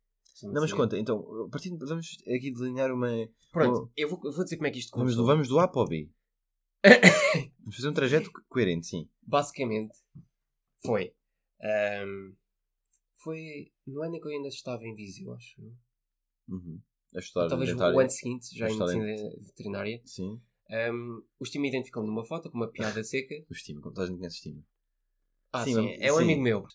Não, 0.44 0.54
mas 0.62 0.70
sabia. 0.70 0.76
conta, 0.76 0.98
então, 0.98 1.50
de- 1.50 1.86
vamos 1.86 2.18
aqui 2.28 2.52
delinear 2.52 2.92
uma. 2.94 3.10
Pronto, 3.52 3.92
eu 3.96 4.10
vou, 4.10 4.20
eu 4.24 4.32
vou 4.32 4.44
dizer 4.44 4.58
como 4.58 4.68
é 4.68 4.72
que 4.72 4.80
isto 4.80 4.92
Vamos 4.92 5.14
começou. 5.14 5.24
do, 5.24 5.28
vamos 5.28 5.48
do 5.48 5.60
A 5.60 5.68
para 5.68 5.82
o 5.82 5.86
B. 5.86 6.10
Vamos 7.60 7.76
fazer 7.76 7.90
um 7.90 7.94
trajeto 7.94 8.32
co- 8.32 8.42
coerente, 8.50 8.88
sim. 8.88 9.08
Basicamente, 9.22 9.96
foi. 10.84 11.14
ahm, 11.62 12.34
foi 13.18 13.72
no 13.86 14.02
ano 14.02 14.16
em 14.16 14.20
que 14.20 14.28
eu 14.28 14.32
ainda 14.32 14.48
estava 14.48 14.84
em 14.84 14.96
Viseu, 14.96 15.32
acho. 15.34 15.62
Uhum. 16.50 16.82
A 17.16 17.20
estudar 17.20 17.50
Talvez 17.50 17.74
o 17.76 18.00
ano 18.00 18.10
seguinte, 18.10 18.58
já 18.58 18.68
em 18.70 18.78
medicina 18.78 19.06
veterinária. 19.42 20.02
Sim. 20.06 20.42
Um, 20.70 21.22
o 21.40 21.46
Steam 21.46 21.66
identificou-me 21.66 22.08
numa 22.10 22.24
foto 22.26 22.50
com 22.50 22.58
uma 22.58 22.72
piada 22.72 23.04
seca. 23.04 23.36
O 23.50 23.54
estima, 23.54 23.82
como 23.82 23.94
toda 23.94 24.08
a 24.08 24.10
gente 24.10 24.18
conhece 24.18 24.38
estima. 24.38 24.64
Ah, 25.52 25.66
Sim, 25.66 25.74
sim, 25.74 25.88
é 26.00 26.12
um 26.14 26.18
sim. 26.18 26.24
amigo 26.24 26.42
meu. 26.42 26.68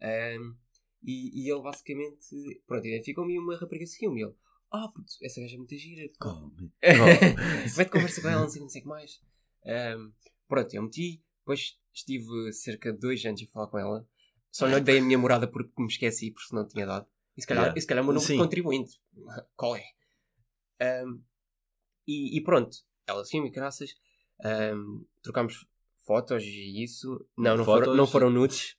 Um, 0.00 0.56
e, 1.04 1.44
e 1.44 1.50
ele 1.50 1.62
basicamente, 1.62 2.62
pronto, 2.66 2.86
identificou-me 2.86 3.34
e 3.34 3.38
uma 3.38 3.56
rapariga 3.56 3.86
seguiu-me. 3.86 4.22
Ele, 4.22 4.34
ah, 4.72 4.88
puto, 4.88 5.12
essa 5.22 5.40
gaja 5.40 5.54
é 5.54 5.58
muito 5.58 5.76
gira. 5.76 6.10
Come. 6.18 6.72
Vai-te 7.76 7.90
conversa 7.90 8.20
com 8.20 8.28
ela, 8.28 8.40
não 8.42 8.48
sei, 8.48 8.62
não 8.62 8.68
sei 8.68 8.80
o 8.80 8.84
que 8.84 8.88
mais. 8.88 9.20
Um, 9.64 10.12
pronto, 10.48 10.74
eu 10.74 10.82
meti, 10.82 11.22
depois 11.38 11.78
estive 11.92 12.52
cerca 12.52 12.92
de 12.92 12.98
dois 12.98 13.24
anos 13.24 13.42
a 13.42 13.46
falar 13.52 13.68
com 13.68 13.78
ela. 13.78 14.08
Só 14.50 14.66
não 14.68 14.78
lhe 14.78 14.84
dei 14.84 14.98
a 14.98 15.02
minha 15.02 15.18
morada 15.18 15.46
porque 15.46 15.70
me 15.78 15.88
esqueci, 15.88 16.30
porque 16.30 16.54
não 16.54 16.66
tinha 16.66 16.86
dado. 16.86 17.06
E 17.36 17.40
se 17.40 17.46
calhar, 17.46 17.64
Yeah. 17.64 17.78
e 17.78 17.80
se 17.80 17.86
calhar 17.86 18.02
o 18.02 18.06
meu 18.06 18.14
número 18.14 18.26
Sim. 18.26 18.34
de 18.34 18.42
contribuinte. 18.42 19.00
Qual 19.56 19.76
é? 19.76 19.84
Um, 21.04 21.22
e, 22.06 22.38
e 22.38 22.40
pronto, 22.42 22.76
ela 23.06 23.24
seguiu-me, 23.24 23.50
graças. 23.50 23.94
Um, 24.44 25.04
trocámos 25.22 25.66
fotos 26.04 26.42
e 26.42 26.82
isso. 26.82 27.26
Não, 27.36 27.56
não, 27.56 27.64
Fotos? 27.64 27.84
foram, 27.84 27.96
não 27.96 28.06
foram 28.06 28.30
nudes. 28.30 28.76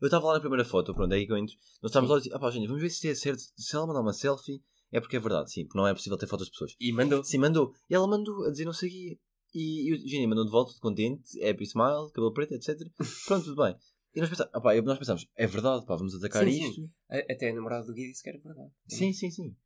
Eu 0.00 0.06
estava 0.06 0.26
lá 0.26 0.34
na 0.34 0.40
primeira 0.40 0.64
foto, 0.64 0.94
pronto, 0.94 1.12
é 1.12 1.16
aí 1.16 1.26
que 1.26 1.32
eu 1.32 1.36
entro. 1.36 1.54
Nós 1.82 1.90
estávamos 1.90 2.10
lá 2.10 2.18
e 2.18 2.22
disse, 2.22 2.34
ah 2.34 2.38
pá, 2.38 2.50
gente, 2.50 2.66
vamos 2.66 2.82
ver 2.82 2.90
se 2.90 3.08
é 3.08 3.14
certo. 3.14 3.40
Se 3.56 3.74
ela 3.76 3.86
mandar 3.86 4.00
uma 4.00 4.12
selfie, 4.12 4.62
é 4.92 5.00
porque 5.00 5.16
é 5.16 5.20
verdade, 5.20 5.50
sim, 5.52 5.64
porque 5.64 5.78
não 5.78 5.86
é 5.86 5.94
possível 5.94 6.18
ter 6.18 6.26
fotos 6.26 6.46
de 6.46 6.52
pessoas. 6.52 6.74
E 6.78 6.92
mandou. 6.92 7.24
Sim, 7.24 7.38
mandou. 7.38 7.72
E 7.88 7.94
ela 7.94 8.06
mandou 8.06 8.44
a 8.44 8.50
dizer 8.50 8.64
não 8.64 8.72
sei 8.72 8.88
o 8.88 8.92
quê. 8.92 9.18
E, 9.54 9.88
e 9.88 9.94
o 9.94 10.08
Gênio 10.08 10.28
mandou 10.28 10.44
de 10.44 10.50
volta, 10.50 10.74
de 10.74 10.80
contente, 10.80 11.42
happy 11.42 11.64
smile, 11.64 12.10
cabelo 12.12 12.32
preto, 12.32 12.52
etc. 12.54 12.78
Pronto, 13.26 13.44
tudo 13.44 13.62
bem. 13.62 13.74
E 14.14 14.20
nós 14.20 14.28
pensámos, 14.28 14.50
ah, 14.54 14.60
pá, 14.60 14.74
nós 14.82 14.98
pensámos, 14.98 15.26
é 15.34 15.46
verdade, 15.46 15.84
pá, 15.86 15.96
vamos 15.96 16.14
atacar 16.14 16.44
Sim, 16.44 16.52
sim. 16.52 16.68
isto. 16.68 16.90
A- 17.10 17.32
Até 17.32 17.50
a 17.50 17.54
namorada 17.54 17.86
do 17.86 17.94
Gui 17.94 18.08
disse 18.08 18.22
que 18.22 18.28
era 18.28 18.38
verdade. 18.38 18.70
Sim, 18.88 19.12
sim, 19.12 19.30
sim. 19.30 19.56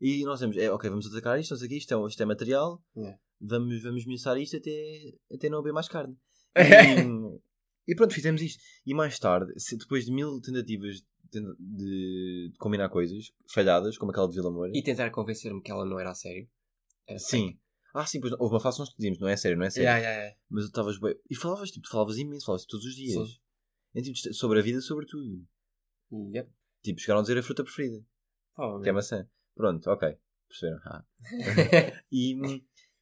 E 0.00 0.24
nós 0.24 0.40
temos, 0.40 0.56
é, 0.56 0.70
ok, 0.70 0.90
vamos 0.90 1.06
atacar 1.06 1.38
isto, 1.38 1.54
quê, 1.68 1.76
isto 1.76 1.94
é, 1.94 2.08
isto 2.08 2.22
é 2.22 2.26
material, 2.26 2.82
Yeah. 2.96 3.18
vamos, 3.40 3.82
vamos 3.82 4.04
miuçar 4.06 4.36
isto 4.38 4.56
até, 4.56 5.14
até 5.32 5.48
não 5.48 5.58
haver 5.60 5.72
mais 5.72 5.88
carne. 5.88 6.16
E, 6.56 7.40
e 7.86 7.94
pronto, 7.94 8.14
fizemos 8.14 8.40
isto. 8.42 8.62
E 8.86 8.94
mais 8.94 9.18
tarde, 9.18 9.52
depois 9.78 10.04
de 10.06 10.12
mil 10.12 10.40
tentativas 10.40 11.02
de, 11.32 11.40
de- 11.40 12.50
de 12.52 12.58
combinar 12.58 12.88
coisas 12.88 13.32
falhadas, 13.52 13.98
como 13.98 14.10
aquela 14.10 14.28
de 14.28 14.34
Vila 14.34 14.50
Moura, 14.50 14.70
E 14.74 14.82
tentar 14.82 15.10
convencer-me 15.10 15.60
que 15.62 15.70
ela 15.70 15.84
não 15.84 15.98
era 15.98 16.10
a 16.10 16.14
sério. 16.14 16.48
Era 17.06 17.18
sim. 17.18 17.58
Ah, 17.94 18.04
sim, 18.06 18.20
pois 18.20 18.32
houve 18.34 18.54
uma 18.54 18.60
fase 18.60 18.76
que 18.76 18.80
nós 18.80 18.94
dizíamos, 18.96 19.18
não 19.20 19.28
é 19.28 19.36
sério, 19.36 19.56
não 19.56 19.64
é 19.66 19.70
sério. 19.70 19.86
Yeah, 19.86 20.00
yeah, 20.02 20.20
yeah. 20.22 20.36
Mas 20.50 20.64
tu 20.64 20.68
estavas 20.68 20.98
bem. 20.98 21.14
E 21.30 21.34
falavas, 21.36 21.70
tipo, 21.70 21.86
falavas 21.88 22.16
imenso, 22.18 22.46
falavas 22.46 22.66
todos 22.66 22.84
os 22.86 22.94
dias. 22.96 23.12
Sim. 23.28 23.36
É, 23.94 24.02
tipo, 24.02 24.16
sobre 24.34 24.58
a 24.58 24.62
vida, 24.62 24.80
sobre 24.80 25.06
tudo. 25.06 25.46
Yep. 26.34 26.50
Tipo, 26.82 27.00
chegaram 27.00 27.20
a 27.20 27.22
dizer 27.22 27.38
a 27.38 27.42
fruta 27.42 27.62
preferida, 27.62 28.04
Oh, 28.58 28.80
que 28.80 28.88
é 28.88 28.92
maçã. 28.92 29.28
Pronto, 29.54 29.88
ok. 29.90 30.16
Perceberam? 30.48 30.80
Ah. 30.86 31.04
E, 32.10 32.34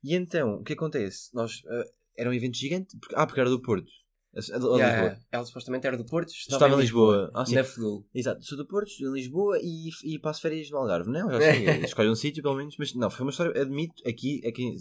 e 0.04 0.14
então, 0.14 0.54
o 0.56 0.62
que 0.62 0.72
acontece? 0.74 1.34
Nós. 1.34 1.62
ah, 1.66 1.84
era 2.16 2.28
um 2.30 2.32
evento 2.34 2.56
gigante. 2.56 2.96
Porque, 2.98 3.14
ah, 3.16 3.26
porque 3.26 3.40
era 3.40 3.48
do 3.50 3.60
Porto. 3.62 3.90
Yeah, 4.34 5.02
Lisboa. 5.02 5.18
Ela 5.30 5.44
supostamente 5.44 5.86
era 5.86 5.96
do 5.96 6.06
Porto, 6.06 6.30
estava, 6.30 6.56
Estava 6.64 6.74
em 6.74 6.78
Lisboa. 6.80 7.30
Ah, 7.34 7.44
sim. 7.44 7.54
na 7.54 7.64
Fedul. 7.64 8.06
Exato, 8.14 8.44
sou 8.44 8.56
do 8.56 8.66
Porto, 8.66 8.88
estou 8.88 9.10
em 9.10 9.12
Lisboa 9.12 9.58
e, 9.62 9.90
e 10.04 10.18
passo 10.18 10.40
férias 10.40 10.70
no 10.70 10.78
Algarve. 10.78 11.10
Não, 11.10 11.30
já 11.30 11.38
sei, 11.52 11.66
escolhe 11.84 12.08
um 12.08 12.14
sítio 12.14 12.42
pelo 12.42 12.56
menos, 12.56 12.76
mas 12.78 12.94
não, 12.94 13.10
foi 13.10 13.24
uma 13.26 13.30
história, 13.30 13.60
admito, 13.60 13.94
aqui, 14.08 14.40
aqui 14.46 14.74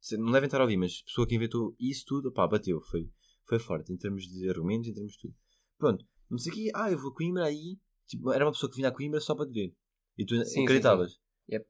se- 0.00 0.16
não 0.16 0.32
devem 0.32 0.46
estar 0.46 0.58
a 0.58 0.62
ouvir, 0.62 0.76
mas 0.76 1.00
a 1.02 1.04
pessoa 1.06 1.26
que 1.26 1.34
inventou 1.36 1.76
isso 1.78 2.04
tudo, 2.06 2.32
pá, 2.32 2.46
bateu, 2.48 2.80
foi, 2.82 3.08
foi 3.46 3.58
forte, 3.60 3.92
em 3.92 3.96
termos 3.96 4.24
de 4.24 4.48
argumentos, 4.48 4.88
em 4.88 4.94
termos 4.94 5.12
de 5.12 5.18
tudo. 5.18 5.34
Pronto, 5.78 6.04
o 6.30 6.36
quê, 6.50 6.70
ah, 6.74 6.90
eu 6.90 6.98
vou 6.98 7.12
a 7.12 7.14
Coimbra 7.14 7.44
aí, 7.44 7.78
tipo, 8.08 8.32
era 8.32 8.44
uma 8.44 8.52
pessoa 8.52 8.68
que 8.68 8.76
vinha 8.76 8.88
a 8.88 8.92
Coimbra 8.92 9.20
só 9.20 9.34
para 9.34 9.46
te 9.46 9.52
ver. 9.52 9.74
E 10.18 10.24
tu 10.26 10.44
sim, 10.44 10.64
acreditavas? 10.64 11.18
Yep. 11.50 11.66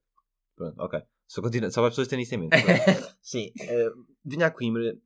Pronto, 0.56 0.80
ok. 0.80 1.00
Só, 1.26 1.40
continua, 1.40 1.70
só 1.70 1.80
para 1.80 1.88
as 1.88 1.92
pessoas 1.92 2.08
terem 2.08 2.22
isso 2.24 2.34
em 2.34 2.38
mente. 2.38 2.56
Sim, 3.22 3.52
eh, 3.60 3.90
vinha 4.24 4.46
a 4.46 4.50
Coimbra, 4.50 4.98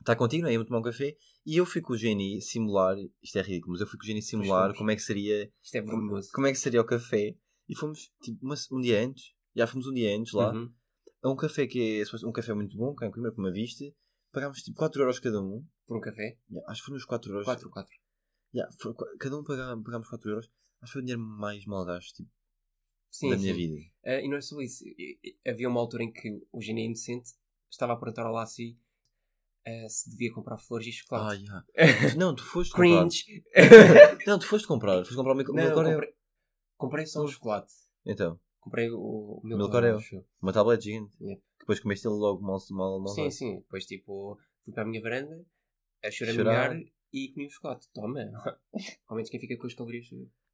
está 0.00 0.14
contigo, 0.16 0.46
aí, 0.46 0.62
tomar 0.64 0.78
um 0.80 0.82
café, 0.82 1.16
e 1.46 1.56
eu 1.56 1.64
fui 1.66 1.80
com 1.80 1.92
o 1.92 1.96
Geni 1.96 2.40
simular, 2.40 2.96
isto 3.22 3.38
é 3.38 3.42
ridículo, 3.42 3.72
mas 3.72 3.80
eu 3.80 3.86
fui 3.86 3.98
com 3.98 4.04
o 4.04 4.06
Geni 4.06 4.22
simular 4.22 4.64
fomos. 4.66 4.78
como 4.78 4.90
é 4.90 4.96
que 4.96 5.02
seria 5.02 5.50
Isto 5.62 5.74
é 5.76 5.80
vergonhoso. 5.82 6.30
como 6.32 6.46
é 6.46 6.52
que 6.52 6.58
seria 6.58 6.80
o 6.80 6.84
café 6.84 7.36
e 7.68 7.76
fomos 7.76 8.10
tipo 8.22 8.44
uma- 8.44 8.54
um 8.72 8.80
dia 8.80 9.04
antes 9.04 9.32
já 9.56 9.66
fomos 9.66 9.86
um 9.86 9.92
dia 9.92 10.16
antes 10.16 10.32
lá 10.32 10.52
Uhum. 10.52 10.72
a 11.22 11.30
um 11.30 11.36
café 11.36 11.66
que 11.66 12.02
é 12.02 12.26
um 12.26 12.32
café 12.32 12.52
muito 12.54 12.76
bom 12.76 12.94
cá 12.94 13.06
em 13.06 13.10
Coimbra 13.10 13.32
com 13.32 13.40
uma 13.40 13.52
vista 13.52 13.84
pagámos 14.32 14.62
tipo 14.62 14.76
4 14.76 15.00
euros 15.02 15.18
cada 15.20 15.40
um 15.40 15.64
Por 15.86 15.96
um 15.96 16.00
café. 16.00 16.38
Yeah, 16.50 16.70
acho 16.70 16.80
que 16.80 16.86
foram 16.86 16.96
uns 16.96 17.04
4 17.04 17.32
euros 17.32 17.44
4 17.46 17.70
4 17.70 17.94
Yeah, 18.54 18.74
qu- 18.76 19.16
cada 19.18 19.38
um 19.38 19.44
pagá- 19.44 19.76
pagámos 19.84 20.08
4 20.08 20.28
euros 20.30 20.46
acho 20.80 20.90
que 20.90 20.92
foi 20.92 21.02
o 21.02 21.04
dinheiro 21.04 21.20
mais 21.22 21.64
mal 21.66 21.84
gasto 21.84 22.14
tipo, 22.16 22.30
Sim, 23.10 23.30
da 23.30 23.36
sim. 23.36 23.42
minha 23.42 23.54
vida 23.54 23.76
Ah, 24.04 24.20
e 24.20 24.28
não 24.28 24.36
é 24.36 24.40
só 24.40 24.60
isso. 24.60 24.84
Havia 25.46 25.68
uma 25.68 25.80
altura 25.80 26.02
em 26.04 26.12
que 26.12 26.28
o 26.52 26.60
Gene 26.60 26.84
Inocente 26.84 27.30
estava 27.70 27.92
a 27.92 27.96
perguntar 27.96 28.26
ao 28.26 28.32
Lassi 28.32 28.76
ah, 29.66 29.88
se 29.88 30.10
devia 30.10 30.32
comprar 30.32 30.58
flores 30.58 30.86
e 30.86 30.90
ah, 30.90 30.92
chocolate. 30.92 31.42
yeah. 31.44 31.66
Tu- 32.12 32.18
não 32.18 32.34
tu 32.34 32.42
foste 32.44 32.72
comprar 32.72 33.08
Cringe. 33.08 33.44
não 34.26 34.38
tu 34.38 34.46
foste 34.46 34.66
comprar 34.68 34.96
foste 35.04 35.16
comprar 35.16 35.32
o 35.32 35.36
meu, 35.36 35.44
Não, 35.46 35.74
comprei, 35.74 36.14
comprei 36.76 37.06
só 37.06 37.22
um 37.24 37.28
chocolate. 37.28 37.72
então 38.06 38.38
Comprei 38.60 38.90
o, 38.90 39.40
o 39.42 39.46
meu 39.46 39.58
eu. 39.58 40.00
uma 40.40 40.52
tablet 40.52 40.82
gigante 40.82 41.12
Yeah. 41.20 41.40
depois 41.58 41.80
comeste 41.80 42.06
ele 42.06 42.14
logo 42.16 42.42
mal 42.42 42.58
mal, 42.70 42.98
mal 42.98 43.14
Sim, 43.14 43.30
sim. 43.30 43.56
Depois, 43.60 43.84
tipo, 43.84 44.38
fui 44.64 44.72
para 44.72 44.84
a 44.84 44.86
minha 44.86 45.02
varanda, 45.02 45.44
a 46.02 46.10
Chorar. 46.10 46.78
e 47.12 47.28
comi 47.32 47.46
o 47.46 47.50
chocolate. 47.50 47.88
Toma. 47.92 48.20
Ao 49.06 49.14
menos 49.16 49.28
quem 49.30 49.38
fica 49.38 49.56
com 49.58 49.66
as 49.66 49.74
calorias. 49.74 50.06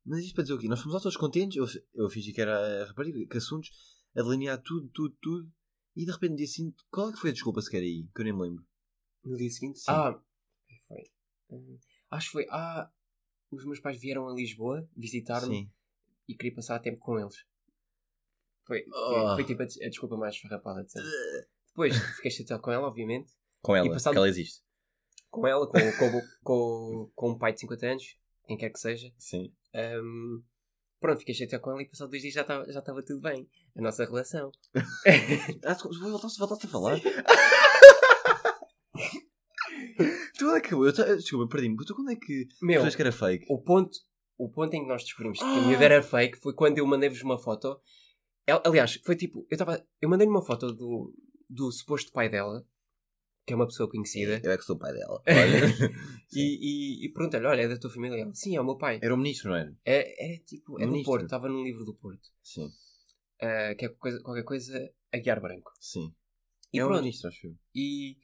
Mas 0.04 0.20
isto 0.24 0.34
para 0.34 0.42
dizer 0.42 0.54
o 0.54 0.58
quê? 0.58 0.66
Nós 0.68 0.80
fomos 0.80 0.94
lá 0.94 1.00
todos 1.00 1.16
contentes, 1.16 1.56
eu, 1.56 1.66
eu 1.94 2.08
fingi 2.10 2.32
que 2.32 2.40
era 2.40 2.82
a 2.82 2.86
rapariga, 2.86 3.24
que 3.28 3.36
assuntos, 3.36 3.70
a 4.16 4.22
delinear 4.22 4.60
tudo, 4.60 4.88
tudo, 4.88 5.14
tudo, 5.20 5.52
e 5.96 6.04
de 6.04 6.10
repente 6.10 6.36
dia 6.36 6.46
seguinte, 6.46 6.76
qual 6.90 7.10
é 7.10 7.12
que 7.12 7.18
foi 7.18 7.30
a 7.30 7.32
desculpa 7.32 7.60
sequer 7.60 7.82
aí? 7.82 8.08
Que 8.14 8.22
eu 8.22 8.24
nem 8.24 8.32
me 8.34 8.42
lembro. 8.42 8.64
No 9.24 9.36
dia 9.36 9.50
seguinte? 9.50 9.78
Sim. 9.80 9.90
Ah, 9.90 10.18
foi. 10.88 11.10
Hum, 11.50 11.78
acho 12.10 12.26
que 12.26 12.32
foi. 12.32 12.46
Ah, 12.50 12.90
os 13.50 13.64
meus 13.64 13.80
pais 13.80 14.00
vieram 14.00 14.28
a 14.28 14.32
Lisboa 14.32 14.88
visitar-me 14.96 15.70
e 16.28 16.34
queria 16.34 16.54
passar 16.54 16.78
tempo 16.78 16.98
com 16.98 17.18
eles. 17.18 17.36
Foi, 18.66 18.84
foi, 18.84 18.92
Oh. 18.94 19.34
foi 19.34 19.44
tipo 19.44 19.62
a, 19.62 19.66
des- 19.66 19.80
a 19.82 19.88
desculpa 19.88 20.16
mais 20.16 20.36
farrapada 20.38 20.84
de 20.84 20.92
sempre. 20.92 21.10
Depois 21.68 21.96
fiquei 22.16 22.30
chateado 22.30 22.62
com 22.62 22.70
ela, 22.70 22.86
obviamente. 22.86 23.32
Com 23.62 23.74
ela, 23.74 23.90
passado- 23.90 24.12
que 24.12 24.18
ela 24.18 24.28
existe. 24.28 24.62
Com 25.28 25.46
ela, 25.46 25.66
com, 25.66 25.78
com, 25.98 26.20
com, 26.42 27.10
com 27.14 27.30
um 27.30 27.38
pai 27.38 27.52
de 27.52 27.60
50 27.60 27.86
anos, 27.86 28.16
quem 28.46 28.56
quer 28.56 28.70
que 28.70 28.78
seja. 28.78 29.12
Sim. 29.18 29.52
Hum, 29.74 30.42
pronto, 31.00 31.18
fiquei 31.18 31.34
chateado 31.34 31.62
com 31.64 31.70
ela 31.70 31.82
e 31.82 31.88
passado 31.88 32.10
dois 32.10 32.22
dias 32.22 32.34
já 32.34 32.42
estava 32.42 32.70
já 32.72 32.82
tudo 32.82 33.20
bem. 33.20 33.48
A 33.76 33.80
nossa 33.82 34.04
relação. 34.04 34.50
Ah, 35.64 35.74
voltaste, 35.74 36.38
voltaste 36.38 36.66
a 36.66 36.70
falar? 36.70 36.98
tu 40.40 40.50
é 40.54 40.60
que 40.60 40.72
eu, 40.74 40.92
ta- 40.92 41.14
desculpa, 41.14 41.46
perdi-me. 41.48 41.76
Tu 41.84 41.94
quando 41.94 42.10
é 42.10 42.16
que 42.16 42.48
Meu, 42.62 42.82
que 42.88 43.02
era 43.02 43.12
fake? 43.12 43.46
o 43.48 43.58
ponto, 43.62 43.98
o 44.38 44.48
ponto 44.50 44.74
em 44.74 44.82
que 44.82 44.88
nós 44.88 45.04
descobrimos 45.04 45.38
que 45.38 45.44
a 45.44 45.62
Ah! 45.62 45.66
miúda 45.66 45.84
era 45.84 46.02
fake 46.02 46.38
foi 46.38 46.54
quando 46.54 46.78
eu 46.78 46.86
mandei-vos 46.86 47.22
uma 47.22 47.38
foto. 47.38 47.80
Aliás, 48.64 48.94
foi 49.04 49.14
tipo, 49.14 49.46
eu 49.50 49.54
estava. 49.54 49.86
Eu 50.00 50.08
mandei-lhe 50.08 50.30
uma 50.32 50.42
foto 50.42 50.72
do, 50.72 51.14
do 51.48 51.70
suposto 51.70 52.10
pai 52.12 52.28
dela, 52.28 52.66
que 53.46 53.52
é 53.52 53.56
uma 53.56 53.66
pessoa 53.66 53.88
conhecida, 53.88 54.40
Eu 54.42 54.50
é 54.50 54.56
que 54.56 54.64
sou 54.64 54.74
o 54.76 54.78
pai 54.78 54.92
dela. 54.92 55.22
E, 56.32 57.02
e, 57.02 57.06
e 57.06 57.12
perguntei-lhe: 57.12 57.46
olha, 57.46 57.62
é 57.62 57.68
da 57.68 57.76
tua 57.78 57.90
família? 57.90 58.22
Ela, 58.22 58.34
Sim, 58.34 58.56
é 58.56 58.60
o 58.60 58.64
meu 58.64 58.76
pai. 58.76 59.00
Era 59.02 59.12
o 59.14 59.16
ministro, 59.16 59.50
não 59.50 59.56
era? 59.56 59.76
É, 59.84 60.34
é 60.34 60.38
tipo, 60.38 60.80
é 60.80 60.86
do. 60.86 61.02
Porto, 61.02 61.24
estava 61.24 61.48
num 61.48 61.64
livro 61.64 61.84
do 61.84 61.94
Porto, 61.94 62.28
Sim. 62.42 62.70
Ah, 63.42 63.74
que 63.76 63.86
é 63.86 63.88
coisa, 63.88 64.20
qualquer 64.22 64.44
coisa 64.44 64.90
a 65.12 65.18
guiar 65.18 65.40
branco. 65.40 65.72
Sim. 65.80 66.14
E 66.72 66.78
é 66.78 66.84
o 66.84 66.86
pronto, 66.86 67.02
ministro, 67.02 67.28
acho 67.28 67.46
eu. 67.48 67.56
E 67.74 68.16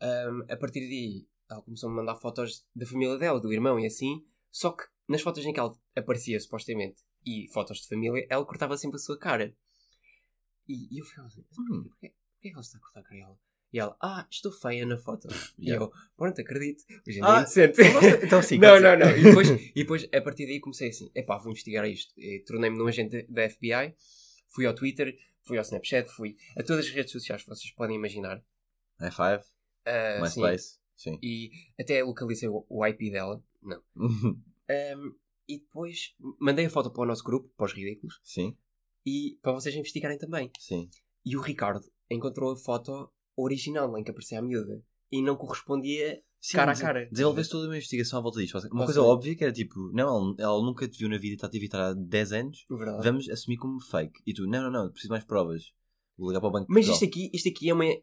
ahm, 0.00 0.42
a 0.50 0.56
partir 0.56 0.80
daí 0.80 1.26
ela 1.50 1.62
começou 1.62 1.90
a 1.90 1.92
mandar 1.92 2.16
fotos 2.16 2.64
da 2.74 2.86
família 2.86 3.16
dela, 3.18 3.40
do 3.40 3.52
irmão 3.52 3.78
e 3.78 3.86
assim. 3.86 4.24
Só 4.50 4.72
que 4.72 4.84
nas 5.08 5.20
fotos 5.22 5.44
em 5.44 5.52
que 5.52 5.60
ela 5.60 5.74
aparecia 5.96 6.38
supostamente 6.40 7.02
e 7.24 7.48
fotos 7.52 7.78
de 7.80 7.88
família, 7.88 8.26
ela 8.30 8.44
cortava 8.44 8.76
sempre 8.76 8.96
a 8.96 9.00
sua 9.00 9.18
cara. 9.18 9.54
E, 10.68 10.94
e 10.94 11.00
eu 11.00 11.04
ficava 11.04 11.26
assim: 11.28 11.40
Hum. 11.58 11.84
porquê, 11.84 11.88
porquê, 11.88 12.14
porquê 12.34 12.48
que 12.48 12.54
ela 12.54 12.60
está 12.60 12.78
a 12.78 12.80
cortar 12.80 13.00
a 13.00 13.02
cara 13.04 13.20
dela? 13.20 13.38
E 13.70 13.78
ela, 13.78 13.96
ah, 14.02 14.26
estou 14.30 14.50
feia 14.52 14.86
na 14.86 14.96
foto. 14.96 15.28
E 15.58 15.70
Yeah. 15.70 15.84
eu, 15.84 15.92
pronto, 16.16 16.40
acredito. 16.40 16.84
Hoje 17.06 17.18
em 17.18 17.22
Ah, 17.24 17.36
é 17.38 17.40
indecente. 17.40 17.80
Então 18.24 18.42
sim, 18.42 18.56
não, 18.60 18.80
não, 18.80 18.96
não. 18.96 19.10
E 19.16 19.22
depois, 19.24 19.48
e 19.74 19.74
depois, 19.74 20.08
a 20.12 20.20
partir 20.22 20.46
daí, 20.46 20.60
comecei 20.60 20.88
assim: 20.88 21.10
epá, 21.14 21.36
vou 21.38 21.50
investigar 21.50 21.86
isto. 21.86 22.14
Tornei-me 22.46 22.78
num 22.78 22.86
agente 22.86 23.22
da 23.28 23.48
FBI, 23.48 23.94
fui 24.48 24.64
ao 24.66 24.74
Twitter, 24.74 25.18
fui 25.42 25.58
ao 25.58 25.62
Snapchat, 25.62 26.08
fui 26.10 26.36
a 26.56 26.62
todas 26.62 26.86
as 26.86 26.92
redes 26.92 27.12
sociais 27.12 27.42
que 27.42 27.48
vocês 27.48 27.70
podem 27.72 27.96
imaginar. 27.96 28.42
High 29.00 29.10
five, 29.10 29.44
Ah, 29.84 30.24
sim. 30.26 30.40
MySpace. 30.42 30.78
Sim. 30.98 31.18
E 31.22 31.50
até 31.80 32.02
localizei 32.02 32.48
o, 32.48 32.66
o 32.68 32.84
IP 32.84 33.10
dela. 33.10 33.42
Não. 33.62 33.82
Um, 34.70 35.14
e 35.48 35.60
depois 35.60 36.14
mandei 36.38 36.66
a 36.66 36.68
foto 36.68 36.90
para 36.90 37.02
o 37.02 37.06
nosso 37.06 37.24
grupo, 37.24 37.48
para 37.56 37.64
os 37.64 37.72
ridículos, 37.72 38.20
Sim, 38.22 38.54
e 39.06 39.38
para 39.40 39.52
vocês 39.52 39.74
investigarem 39.74 40.18
também. 40.18 40.50
sim. 40.58 40.90
E 41.24 41.38
o 41.38 41.40
Ricardo 41.40 41.86
encontrou 42.10 42.52
a 42.52 42.56
foto 42.56 43.10
original 43.34 43.96
em 43.96 44.04
que 44.04 44.10
aparecia 44.10 44.40
a 44.40 44.42
miúda 44.42 44.84
e 45.10 45.22
não 45.22 45.36
correspondia 45.36 46.22
Sim, 46.38 46.58
cara 46.58 46.72
a 46.72 46.78
cara. 46.78 47.08
Desenvolvesse 47.10 47.48
toda 47.48 47.66
uma 47.66 47.78
investigação 47.78 48.18
à 48.18 48.22
volta 48.22 48.40
disto. 48.40 48.56
Uma 48.56 48.60
Basicamente. 48.60 48.86
coisa 48.86 49.02
óbvia 49.02 49.34
que 49.36 49.44
era 49.44 49.52
tipo, 49.54 49.90
não, 49.94 50.06
ela, 50.08 50.34
ela 50.38 50.62
nunca 50.62 50.86
te 50.86 50.98
viu 50.98 51.08
na 51.08 51.16
vida 51.16 51.28
e 51.28 51.34
está 51.36 51.46
a 51.46 51.50
te 51.50 51.56
evitar 51.56 51.80
há 51.80 51.94
10 51.94 52.32
anos. 52.32 52.66
Verdade. 52.68 53.02
Vamos 53.02 53.28
assumir 53.30 53.56
como 53.56 53.80
fake. 53.80 54.20
E 54.26 54.34
tu, 54.34 54.46
não, 54.46 54.64
não, 54.64 54.70
não, 54.70 54.90
preciso 54.90 55.10
mais 55.10 55.24
provas. 55.24 55.72
Vou 56.18 56.28
ligar 56.28 56.40
para 56.40 56.48
o 56.50 56.52
Banco 56.52 56.66
Mas 56.68 56.86
isto 56.86 57.06
aqui, 57.06 57.30
isto 57.32 57.48
aqui 57.48 57.70
é, 57.70 57.72
uma, 57.72 57.86
é 57.86 58.02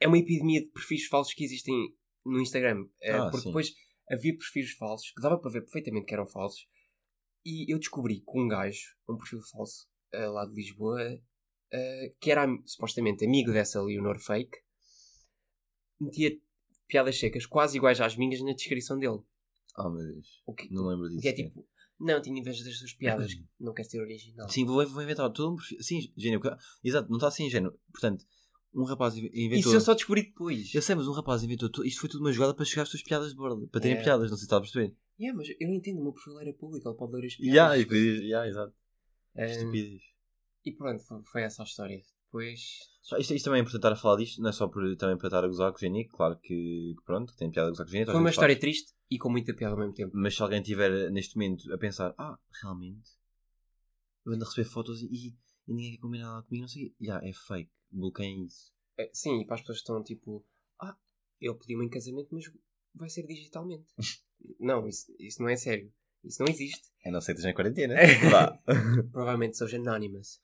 é 0.00 0.08
uma 0.08 0.16
epidemia 0.18 0.62
de 0.62 0.70
perfis 0.70 1.06
falsos 1.06 1.34
que 1.34 1.44
existem 1.44 1.94
no 2.26 2.40
Instagram. 2.40 2.86
Eh, 3.00 3.12
Ah, 3.12 3.24
porque 3.30 3.38
sim. 3.44 3.48
depois 3.48 3.72
havia 4.10 4.36
perfis 4.36 4.72
falsos 4.72 5.10
que 5.12 5.20
dava 5.22 5.38
para 5.38 5.50
ver 5.50 5.62
perfeitamente 5.62 6.06
que 6.06 6.14
eram 6.14 6.26
falsos. 6.26 6.66
E 7.44 7.72
eu 7.72 7.78
descobri 7.78 8.20
que 8.20 8.38
um 8.38 8.48
gajo, 8.48 8.96
um 9.08 9.16
perfil 9.16 9.40
falso 9.52 9.86
eh, 10.12 10.26
lá 10.26 10.44
de 10.46 10.52
Lisboa, 10.54 11.00
eh, 11.72 12.12
que 12.20 12.30
era 12.30 12.42
am- 12.44 12.62
supostamente 12.66 13.24
amigo 13.24 13.52
dessa 13.52 13.80
Leonor 13.82 14.18
Fake, 14.18 14.58
metia 16.00 16.36
piadas 16.88 17.18
secas 17.18 17.46
quase 17.46 17.76
iguais 17.76 18.00
às 18.00 18.16
minhas 18.16 18.40
na 18.42 18.52
descrição 18.52 18.98
dele. 18.98 19.20
Oh 19.78 19.90
meu 19.90 20.06
Deus, 20.12 20.42
O 20.46 20.54
que, 20.54 20.72
não 20.72 20.86
lembro 20.88 21.08
disso. 21.08 21.22
que 21.22 21.28
é 21.28 21.32
tipo, 21.32 21.66
não, 21.98 22.20
tinha 22.20 22.38
inveja 22.38 22.64
das 22.64 22.78
tuas 22.78 22.92
piadas, 22.94 23.32
não 23.60 23.72
queres 23.74 23.90
ser 23.90 24.00
original. 24.00 24.48
Sim, 24.48 24.64
vou, 24.64 24.86
vou 24.88 25.02
inventar 25.02 25.30
todo 25.32 25.52
um 25.52 25.56
perfil. 25.56 25.82
Sim, 25.82 26.00
gênio. 26.16 26.40
Exato, 26.82 27.08
não 27.08 27.16
está 27.16 27.28
assim 27.28 27.46
ingênuo. 27.46 27.72
Portanto, 27.92 28.24
um 28.76 28.84
rapaz 28.84 29.16
inve- 29.16 29.30
inventou. 29.34 29.58
Isso 29.70 29.74
eu 29.74 29.80
só 29.80 29.94
descobri 29.94 30.22
depois. 30.24 30.72
Eu 30.74 30.82
sei, 30.82 30.94
mas 30.94 31.08
um 31.08 31.12
rapaz 31.12 31.42
inventou. 31.42 31.68
tu- 31.70 31.84
Isto 31.84 32.00
foi 32.00 32.10
tudo 32.10 32.20
uma 32.20 32.32
jogada 32.32 32.54
para 32.54 32.64
chegar 32.64 32.82
às 32.82 32.90
tuas 32.90 33.02
piadas 33.02 33.30
de 33.30 33.36
borda. 33.36 33.66
Para 33.68 33.80
terem 33.80 33.96
É. 33.96 34.02
piadas, 34.02 34.30
não 34.30 34.36
sei 34.36 34.42
se 34.42 34.44
está 34.44 34.58
a 34.58 34.60
perceber. 34.60 34.94
Yeah, 35.18 35.36
mas 35.36 35.48
eu 35.58 35.68
entendo, 35.70 35.98
o 36.00 36.02
meu 36.04 36.12
perfil 36.12 36.38
era 36.40 36.52
público, 36.52 36.86
ele 36.88 36.96
pode 36.96 37.12
ler 37.14 37.26
as 37.26 37.36
piadas. 37.36 37.76
e 37.80 37.82
depois- 37.84 38.22
ya, 38.28 38.46
exato. 38.46 38.74
Eh, 39.34 39.50
Estupidez. 39.50 40.02
E 40.64 40.72
pronto, 40.72 41.02
foi, 41.04 41.22
foi 41.24 41.42
essa 41.42 41.62
a 41.62 41.64
história. 41.64 42.02
Depois. 42.26 42.60
Pá, 43.08 43.18
Isto, 43.18 43.34
isto 43.34 43.44
também 43.44 43.58
é 43.58 43.62
importante 43.62 43.78
estar 43.80 43.92
a 43.92 43.96
falar 43.96 44.16
disto, 44.18 44.42
não 44.42 44.48
é 44.50 44.52
só 44.52 44.66
por, 44.68 44.82
também 44.96 45.16
para 45.16 45.28
estar 45.28 45.42
a 45.44 45.46
gozar 45.46 45.70
com 45.70 45.76
o 45.78 45.80
Geni, 45.80 46.06
claro 46.08 46.36
que, 46.38 46.94
pronto, 47.04 47.34
tem 47.36 47.50
piada 47.50 47.68
a 47.68 47.70
gozar 47.70 47.86
com 47.86 47.90
o 47.90 47.92
Geni. 47.92 48.04
toda 48.04 48.14
Foi 48.16 48.20
uma 48.20 48.30
história 48.30 48.54
faz. 48.54 48.60
triste 48.60 48.92
e 49.10 49.16
com 49.16 49.30
muita 49.30 49.54
piada 49.54 49.74
ao 49.74 49.78
mesmo 49.78 49.94
tempo. 49.94 50.10
Mas 50.14 50.34
se 50.36 50.42
alguém 50.42 50.60
estiver 50.60 51.10
neste 51.10 51.36
momento 51.36 51.72
a 51.72 51.78
pensar, 51.78 52.12
ah, 52.18 52.36
realmente, 52.62 53.10
eu 54.26 54.32
ando 54.32 54.44
a 54.44 54.48
receber 54.48 54.68
fotos 54.68 55.00
e, 55.02 55.34
e 55.66 55.72
ninguém 55.74 55.92
quer 55.92 56.00
combinar 56.00 56.26
nada 56.30 56.42
comigo, 56.46 56.62
não 56.62 56.68
sei 56.68 56.86
o 56.86 56.88
quê. 56.90 56.94
Ya, 57.00 57.20
é 57.22 57.32
fake, 57.32 57.70
bloqueiem 57.90 58.44
isso. 58.46 58.72
Eh, 58.98 59.10
Sim, 59.12 59.40
e 59.40 59.44
para 59.46 59.54
as 59.56 59.60
pessoas 59.60 59.78
que 59.78 59.82
estão 59.82 60.02
tipo. 60.02 60.44
Ah, 60.80 60.96
ele 61.40 61.54
pediu-me 61.54 61.84
em 61.86 61.90
casamento, 61.90 62.28
mas 62.32 62.44
vai 62.94 63.08
ser 63.10 63.26
digitalmente. 63.26 63.86
não, 64.60 64.86
isso, 64.88 65.06
isso 65.18 65.42
não 65.42 65.48
é 65.48 65.56
sério. 65.56 65.92
Isso 66.24 66.42
não 66.42 66.50
existe. 66.50 66.90
A 67.04 67.10
não 67.12 67.20
ser 67.20 67.34
que 67.34 67.38
esteja 67.38 67.50
em 67.52 67.54
quarentena. 67.54 67.94
Vá. 68.32 68.58
Provavelmente 69.12 69.56
sou 69.56 69.68
anonymous. 69.68 70.40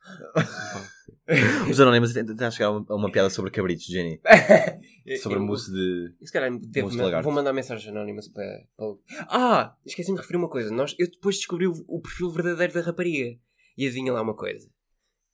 Os 1.69 1.81
anónimos 1.81 2.13
tentam 2.13 2.51
chegar 2.53 2.67
a 2.69 2.71
uma, 2.71 2.87
a 2.89 2.95
uma 2.95 3.11
piada 3.11 3.29
sobre 3.31 3.51
cabritos, 3.51 3.87
Jenny. 3.87 4.21
Sobre 5.21 5.39
Eu- 5.39 5.43
mousse 5.43 5.73
de. 5.73 6.15
Se 6.25 6.33
calhar 6.33 6.57
devo, 6.57 6.87
Mousse 6.89 6.97
de 7.17 7.23
vou 7.23 7.33
mandar 7.33 7.53
mensagem 7.53 7.91
anónimas 7.91 8.29
para, 8.29 8.65
para. 8.77 8.95
Ah! 9.29 9.77
Esqueci-me 9.85 10.17
de 10.17 10.21
referir 10.23 10.39
uma 10.39 10.49
coisa. 10.49 10.71
Nós, 10.71 10.95
eu 10.99 11.11
depois 11.11 11.37
descobri 11.37 11.67
o, 11.67 11.73
o 11.89 12.01
perfil 12.01 12.31
verdadeiro 12.31 12.73
da 12.75 12.81
rapariga. 12.83 13.37
E 13.77 13.85
adivinha 13.87 14.13
lá 14.13 14.23
uma 14.23 14.37
coisa. 14.37 14.71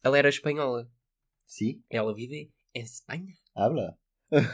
Ela 0.02 0.18
era 0.18 0.28
espanhola. 0.28 0.88
Sim? 1.46 1.82
Ela 1.90 2.14
vive 2.14 2.50
em 2.74 2.80
Espanha. 2.82 3.34
Habla. 3.54 3.96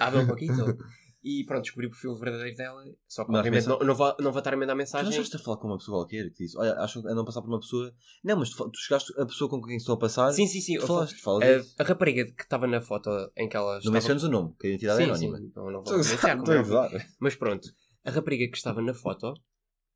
Habla 0.01 0.23
um 0.23 0.27
pouquinho. 0.27 0.77
E 1.27 1.43
pronto, 1.47 1.63
descobri 1.63 1.87
o 1.87 1.91
perfil 1.91 2.15
verdadeiro 2.17 2.55
dela. 2.55 2.85
Só 3.09 3.25
que 3.25 3.31
Mas 3.31 3.39
obviamente 3.39 3.65
pensa- 3.65 3.71
não, 3.79 3.87
não, 3.87 3.95
vou, 3.95 4.15
não 4.21 4.31
vou 4.31 4.41
estar 4.41 4.53
a 4.53 4.57
mandar 4.59 4.75
Tu 4.75 4.77
não 4.77 4.79
mensagem. 4.81 5.11
chegaste 5.11 5.37
a 5.37 5.39
falar 5.39 5.57
com 5.57 5.69
uma 5.69 5.79
pessoa 5.79 6.01
qualquer 6.05 6.29
que 6.31 6.45
disse, 6.45 6.55
olha, 6.59 6.75
acham 6.75 7.01
que 7.01 7.09
andam 7.09 7.23
a 7.23 7.25
passar 7.25 7.41
por 7.41 7.49
uma 7.49 7.61
pessoa. 7.61 7.95
Não, 8.23 8.37
mas 8.37 8.51
tu, 8.51 8.69
tu 8.71 8.79
chegaste 8.79 9.11
a 9.19 9.25
pessoa 9.25 9.49
com 9.49 9.63
quem 9.63 9.75
estou 9.79 9.95
a 9.95 9.99
passar. 9.99 10.31
Sim, 10.33 10.47
sim, 10.47 10.61
sim. 10.61 10.77
Tu 10.79 10.87
falaste, 10.87 11.19
fala 11.23 11.43
a, 11.43 11.83
a 11.83 11.87
rapariga 11.87 12.27
que 12.31 12.43
estava 12.43 12.67
na 12.67 12.83
foto 12.83 13.09
em 13.39 13.49
que 13.49 13.57
ela 13.57 13.71
Não 13.73 13.79
estava. 13.79 13.95
menciones 13.95 14.23
o 14.23 14.29
nome, 14.29 14.55
que 14.61 14.67
a 14.67 14.71
identidade 14.71 15.01
é 15.01 15.05
sim, 15.07 15.11
anónima. 15.11 15.39
sim, 15.39 15.53
não, 15.57 15.71
não 15.71 15.83
vou 15.83 15.97
mencionar, 15.97 16.95
é. 16.95 17.07
Mas 17.19 17.35
pronto, 17.35 17.71
a 18.05 18.11
rapariga 18.11 18.47
que 18.51 18.59
estava 18.59 18.83
na 18.83 18.93
foto, 18.93 19.33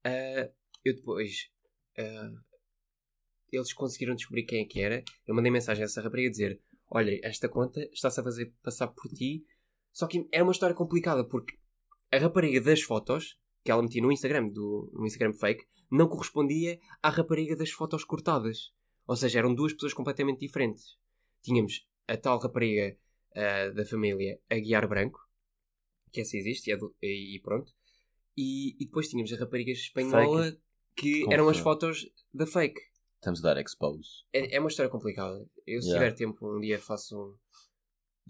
ah, 0.07 0.49
eu 0.83 0.97
depois. 0.97 1.31
ah, 1.99 2.31
eles 3.53 3.73
conseguiram 3.73 4.15
descobrir 4.15 4.45
quem 4.45 4.61
é 4.63 4.65
que 4.65 4.81
era. 4.81 5.03
Eu 5.27 5.35
mandei 5.35 5.51
mensagem 5.51 5.83
a 5.83 5.87
essa 5.87 6.01
rapariga 6.01 6.31
dizer: 6.31 6.61
Olha, 6.91 7.19
esta 7.23 7.49
conta 7.49 7.81
está-se 7.93 8.21
a 8.21 8.25
fazer 8.25 8.53
passar 8.63 8.89
por 8.89 9.09
ti. 9.11 9.45
Só 9.93 10.07
que 10.07 10.29
é 10.33 10.43
uma 10.43 10.53
história 10.53 10.75
complicada 10.77 11.25
porque 11.27 11.57
a 12.13 12.19
rapariga 12.19 12.61
das 12.61 12.83
fotos 12.83 13.39
que 13.65 13.71
ela 13.71 13.83
metia 13.83 14.01
no 14.01 14.13
Instagram, 14.13 14.49
do, 14.49 14.91
no 14.95 15.07
Instagram 15.07 15.35
fake, 15.35 15.65
não 15.91 16.09
correspondia 16.09 16.79
à 17.03 17.11
rapariga 17.11 17.57
das 17.57 17.71
fotos 17.71 18.05
cortadas. 18.05 18.73
Ou 19.07 19.17
seja, 19.17 19.39
eram 19.41 19.55
duas 19.55 19.73
pessoas 19.73 19.93
completamente 19.95 20.41
diferentes. 20.41 20.97
Tínhamos 21.43 21.87
a 22.07 22.17
tal 22.17 22.39
rapariga 22.39 22.97
ah, 23.35 23.71
da 23.75 23.85
família 23.85 24.39
Aguiar 24.51 24.87
Branco, 24.89 25.19
que 26.13 26.21
essa 26.21 26.37
existe, 26.37 26.69
e, 26.71 26.73
é 26.73 26.77
do- 26.77 26.95
e 27.03 27.41
pronto. 27.43 27.73
E, 28.37 28.77
e 28.83 28.87
depois 28.87 29.09
tínhamos 29.09 29.33
a 29.33 29.37
rapariga 29.37 29.73
espanhola, 29.73 30.57
que 30.97 31.13
Confusão. 31.21 31.33
eram 31.33 31.49
as 31.49 31.59
fotos 31.59 32.07
da 32.33 32.47
fake. 32.47 32.81
Estamos 33.21 33.45
a 33.45 33.55
dar 33.55 33.61
expose. 33.61 34.09
É, 34.33 34.57
é 34.57 34.61
uma 34.61 34.69
história 34.69 34.91
complicada. 34.91 35.39
Eu, 35.67 35.83
se 35.83 35.89
Yeah. 35.89 36.07
tiver 36.11 36.17
tempo, 36.17 36.57
um 36.57 36.61
dia 36.61 36.79
faço 36.79 37.17
um. 37.21 37.37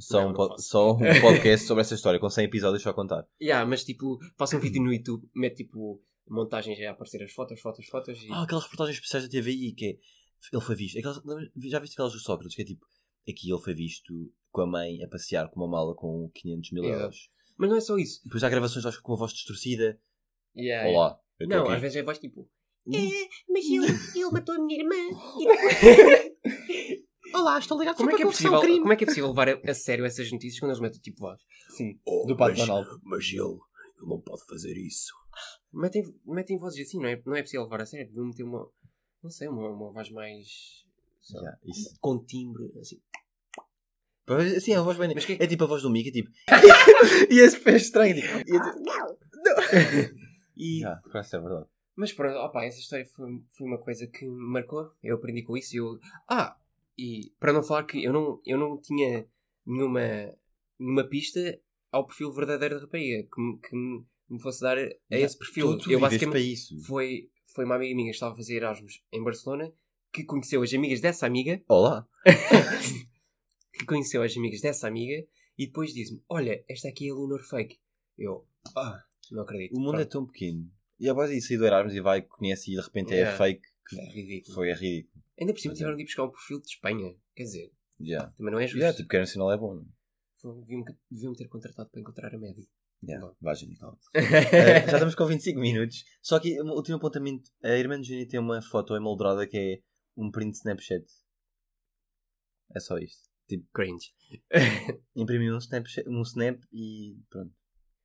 Só, 0.01 0.23
Não, 0.23 0.31
um, 0.31 0.35
pod- 0.35 0.63
só 0.63 0.93
um 0.95 0.99
podcast 1.21 1.67
sobre 1.67 1.81
essa 1.83 1.95
história, 1.95 2.21
com 2.21 2.31
100 2.31 2.45
episódios 2.45 2.83
só 2.83 2.91
a 2.91 2.95
contar. 2.95 3.27
Yeah, 3.43 3.69
mas 3.69 3.85
tipo, 3.85 4.19
faço 4.39 4.57
um 4.57 4.61
vídeo 4.61 4.81
no 4.83 4.93
YouTube, 4.93 5.29
meto 5.35 5.57
tipo 5.57 6.01
montagens 6.29 6.79
a 6.81 6.91
aparecer 6.93 7.23
as 7.23 7.33
fotos, 7.33 7.61
fotos, 7.61 7.87
fotos 7.87 8.23
e. 8.23 8.29
Ah, 8.33 8.43
aquelas 8.45 8.65
reportagens 8.65 8.97
especiais 8.97 9.25
da 9.25 9.31
TVI 9.31 9.73
que 9.75 9.87
é. 9.87 9.99
Ele 10.53 10.63
foi 10.63 10.77
visto. 10.77 10.97
Aquelas, 10.99 11.17
já 11.65 11.79
viste 11.81 11.95
aquelas 11.95 12.13
do 12.13 12.21
Sócrates 12.21 12.55
que 12.55 12.63
é 12.63 12.65
tipo. 12.65 12.87
Aqui 13.29 13.51
ele 13.53 13.61
foi 13.61 13.75
visto 13.75 14.33
com 14.51 14.63
a 14.63 14.67
mãe 14.67 15.03
a 15.03 15.09
passear 15.09 15.51
com 15.51 15.61
uma 15.61 15.69
mala 15.69 15.95
com 15.95 16.31
500 16.33 16.71
mil 16.73 16.85
Yeah. 16.85 17.03
euros. 17.05 17.29
Mas 17.59 17.69
não 17.69 17.77
é 17.77 17.81
só 17.81 17.99
isso. 17.99 18.23
Depois 18.25 18.43
há 18.45 18.49
gravações 18.49 18.87
acho, 18.87 18.99
que 18.99 19.03
com 19.03 19.13
a 19.15 19.17
voz 19.17 19.33
distorcida. 19.33 20.01
Yeah, 20.57 20.89
Olá. 20.91 21.21
yeah. 21.41 21.57
Não, 21.57 21.65
aqui. 21.65 21.75
às 21.75 21.81
vezes 21.83 21.97
é 21.97 22.03
voz 22.05 22.19
tipo. 22.21 22.49
É, 22.93 23.29
mas 23.49 23.65
ele, 23.67 23.87
ele 24.15 24.31
matou 24.33 24.55
a 24.55 24.59
minha 24.59 24.79
irmã. 24.81 24.95
Olá, 27.35 27.59
estou 27.59 27.79
ligado 27.79 27.97
Como 27.97 28.11
é, 28.11 28.17
que 28.17 28.23
é 28.23 28.27
possível, 28.27 28.59
como 28.61 28.93
é 28.93 28.97
que 28.97 29.05
é 29.05 29.07
possível 29.07 29.29
levar 29.29 29.49
a, 29.51 29.61
a 29.71 29.75
sério 29.75 30.05
essas 30.07 30.31
notícias 30.33 30.59
quando 30.61 30.71
eles 30.71 30.81
metem 30.81 30.99
tipo 31.01 31.21
voz? 31.21 31.39
Sim. 31.77 31.99
Oh, 32.07 32.25
do 32.27 32.35
Pato 32.37 32.57
mas- 32.57 32.67
Donald. 32.67 32.89
Mas 33.03 33.25
ele, 33.27 33.41
ele 33.43 34.07
não 34.09 34.21
pode 34.21 34.45
fazer 34.47 34.75
isso. 34.79 35.13
Metem, 35.73 36.03
metem 36.25 36.59
vozes 36.59 36.87
assim, 36.89 36.99
não 36.99 37.07
é, 37.09 37.21
não 37.27 37.37
é 37.37 37.43
possível 37.43 37.65
levar 37.65 37.83
a 37.83 37.87
sério. 37.87 38.07
Deviam 38.07 38.27
meter 38.27 38.45
uma. 38.45 38.67
Não 39.23 39.31
sei, 39.31 39.49
uma, 39.49 39.69
uma 39.69 39.93
voz 39.93 40.11
mais. 40.11 40.47
lá, 41.35 41.41
Yeah, 41.41 41.59
isso. 41.67 41.95
Com 42.01 42.25
timbre, 42.25 42.73
assim. 42.81 42.97
Sim, 44.61 44.73
é 44.73 44.77
a 44.77 44.83
voz 44.83 44.97
bem. 44.97 45.11
Mas 45.15 45.27
que- 45.27 45.37
É 45.39 45.47
tipo 45.47 45.65
a 45.65 45.67
voz 45.67 45.83
do 45.83 45.91
Mickey, 45.91 46.11
tipo. 46.11 46.31
e 47.31 47.39
esse 47.41 47.61
pé 47.61 47.77
estranho. 47.77 48.15
Tipo, 48.15 48.27
e 48.27 48.57
é 48.57 50.03
tipo- 50.03 50.15
E, 50.57 50.79
Yeah, 50.81 50.99
por 51.03 51.11
acaso 51.11 51.37
é 51.37 51.41
verdade. 51.41 51.67
Mas 51.99 52.13
pronto, 52.13 52.37
opa, 52.39 52.65
essa 52.65 52.79
história 52.79 53.05
foi, 53.05 53.43
foi 53.51 53.67
uma 53.67 53.77
coisa 53.77 54.07
que 54.07 54.25
me 54.25 54.53
marcou. 54.53 54.93
Eu 55.03 55.17
aprendi 55.17 55.43
com 55.43 55.57
isso 55.57 55.75
e 55.75 55.79
eu. 55.79 55.99
Ah! 56.29 56.57
E 56.97 57.33
para 57.41 57.53
não 57.53 57.61
falar 57.61 57.83
que 57.83 58.05
eu 58.05 58.13
não, 58.13 58.41
eu 58.47 58.57
não 58.57 58.81
tinha 58.81 59.27
nenhuma, 59.67 60.01
nenhuma 60.79 61.03
pista 61.03 61.61
ao 61.91 62.07
perfil 62.07 62.31
verdadeiro 62.31 62.77
da 62.77 62.83
rapariga 62.83 63.25
que, 63.25 63.41
me- 63.41 63.59
que 63.59 63.75
me, 63.75 64.41
fosse 64.41 64.61
dar 64.61 64.79
a 64.79 64.81
Yeah, 64.81 64.97
esse 65.11 65.37
perfil. 65.37 65.77
Tu, 65.77 65.85
tu 65.85 65.91
eu 65.91 65.99
basicamente 65.99 66.81
foi, 66.83 67.29
foi 67.49 67.65
uma 67.65 67.75
amiga 67.75 67.97
minha 67.97 68.11
que 68.11 68.15
estava 68.15 68.33
a 68.33 68.37
fazer 68.37 68.55
Erasmus 68.55 69.03
em 69.11 69.25
Barcelona 69.25 69.73
que 70.13 70.23
conheceu 70.23 70.63
as 70.63 70.73
amigas 70.73 71.01
dessa 71.01 71.27
amiga, 71.27 71.61
Olá. 71.67 72.07
que 73.75 73.85
conheceu 73.85 74.23
as 74.23 74.37
amigas 74.37 74.61
dessa 74.61 74.87
amiga 74.87 75.27
e 75.59 75.67
depois 75.67 75.93
disse-me: 75.93 76.23
Olha, 76.29 76.65
esta 76.69 76.89
aqui 76.89 77.09
é 77.09 77.11
a 77.11 77.15
Lunar 77.15 77.43
Fake. 77.43 77.77
Eu, 78.17 78.47
ah, 78.77 79.03
não 79.33 79.43
acredito. 79.43 79.77
O 79.77 79.81
mundo 79.81 79.97
é 79.97 80.05
Pronto, 80.05 80.11
tão 80.11 80.27
pequeno. 80.27 80.78
E 81.01 81.09
a 81.09 81.15
base 81.15 81.35
disso, 81.35 81.49
sair 81.49 81.59
do 81.59 81.67
Erasmus 81.67 81.95
e 81.95 82.01
vai, 82.01 82.23
conhece 82.23 82.73
e 82.73 82.75
de 82.77 82.81
repente 82.81 83.13
é 83.13 83.17
Yeah. 83.19 83.37
fake. 83.39 83.63
Que 83.89 84.01
é 84.01 84.05
ridículo. 84.11 84.55
foi 84.55 84.71
é 84.71 84.75
ridículo. 84.75 85.23
Ainda 85.41 85.53
por 85.53 85.61
cima 85.61 85.73
é. 85.75 85.77
tiveram 85.77 85.97
de 85.97 86.03
ir 86.03 86.07
buscar 86.07 86.25
um 86.25 86.31
perfil 86.31 86.61
de 86.61 86.67
Espanha. 86.69 87.15
Quer 87.35 87.43
dizer, 87.45 87.73
Yeah. 88.01 88.31
também 88.37 88.53
não 88.53 88.59
é 88.61 88.67
justo. 88.67 88.79
Yeah, 88.79 88.97
tipo, 88.97 89.09
quer 89.09 89.21
nacional 89.21 89.53
é 89.53 89.57
bom. 89.57 89.75
não 89.75 89.83
é? 89.83 89.87
Foi- 90.41 90.55
Deviam, 90.61 90.85
deviam 91.11 91.33
ter 91.35 91.49
contratado 91.49 91.89
para 91.91 92.01
encontrar 92.01 92.35
a 92.35 92.39
média. 92.39 92.65
Yeah. 93.03 93.27
Bom. 93.27 93.35
Vá, 93.41 93.55
Jenny, 93.55 93.77
cala 93.77 93.97
Eh, 94.15 94.87
já 94.87 94.93
estamos 94.95 95.15
com 95.15 95.27
25 95.27 95.61
minutos. 95.61 96.05
Só 96.21 96.39
que 96.41 96.61
um 96.61 96.71
último 96.73 96.97
apontamento. 96.97 97.49
A 97.63 97.71
irmã 97.71 98.01
de 98.01 98.09
Jenny 98.09 98.27
tem 98.27 98.41
uma 98.41 98.61
foto 98.61 98.95
emoldurada 98.97 99.47
que 99.47 99.57
é 99.57 99.81
um 100.17 100.31
print 100.31 100.57
Snapchat. 100.57 101.05
É 102.75 102.81
só 102.81 102.99
isto. 102.99 103.29
Cringe. 103.73 104.13
Imprimi 105.17 105.51
um, 105.51 105.59
Snapchat, 105.59 106.07
um 106.09 106.21
snap 106.23 106.61
e 106.73 107.17
pronto. 107.31 107.53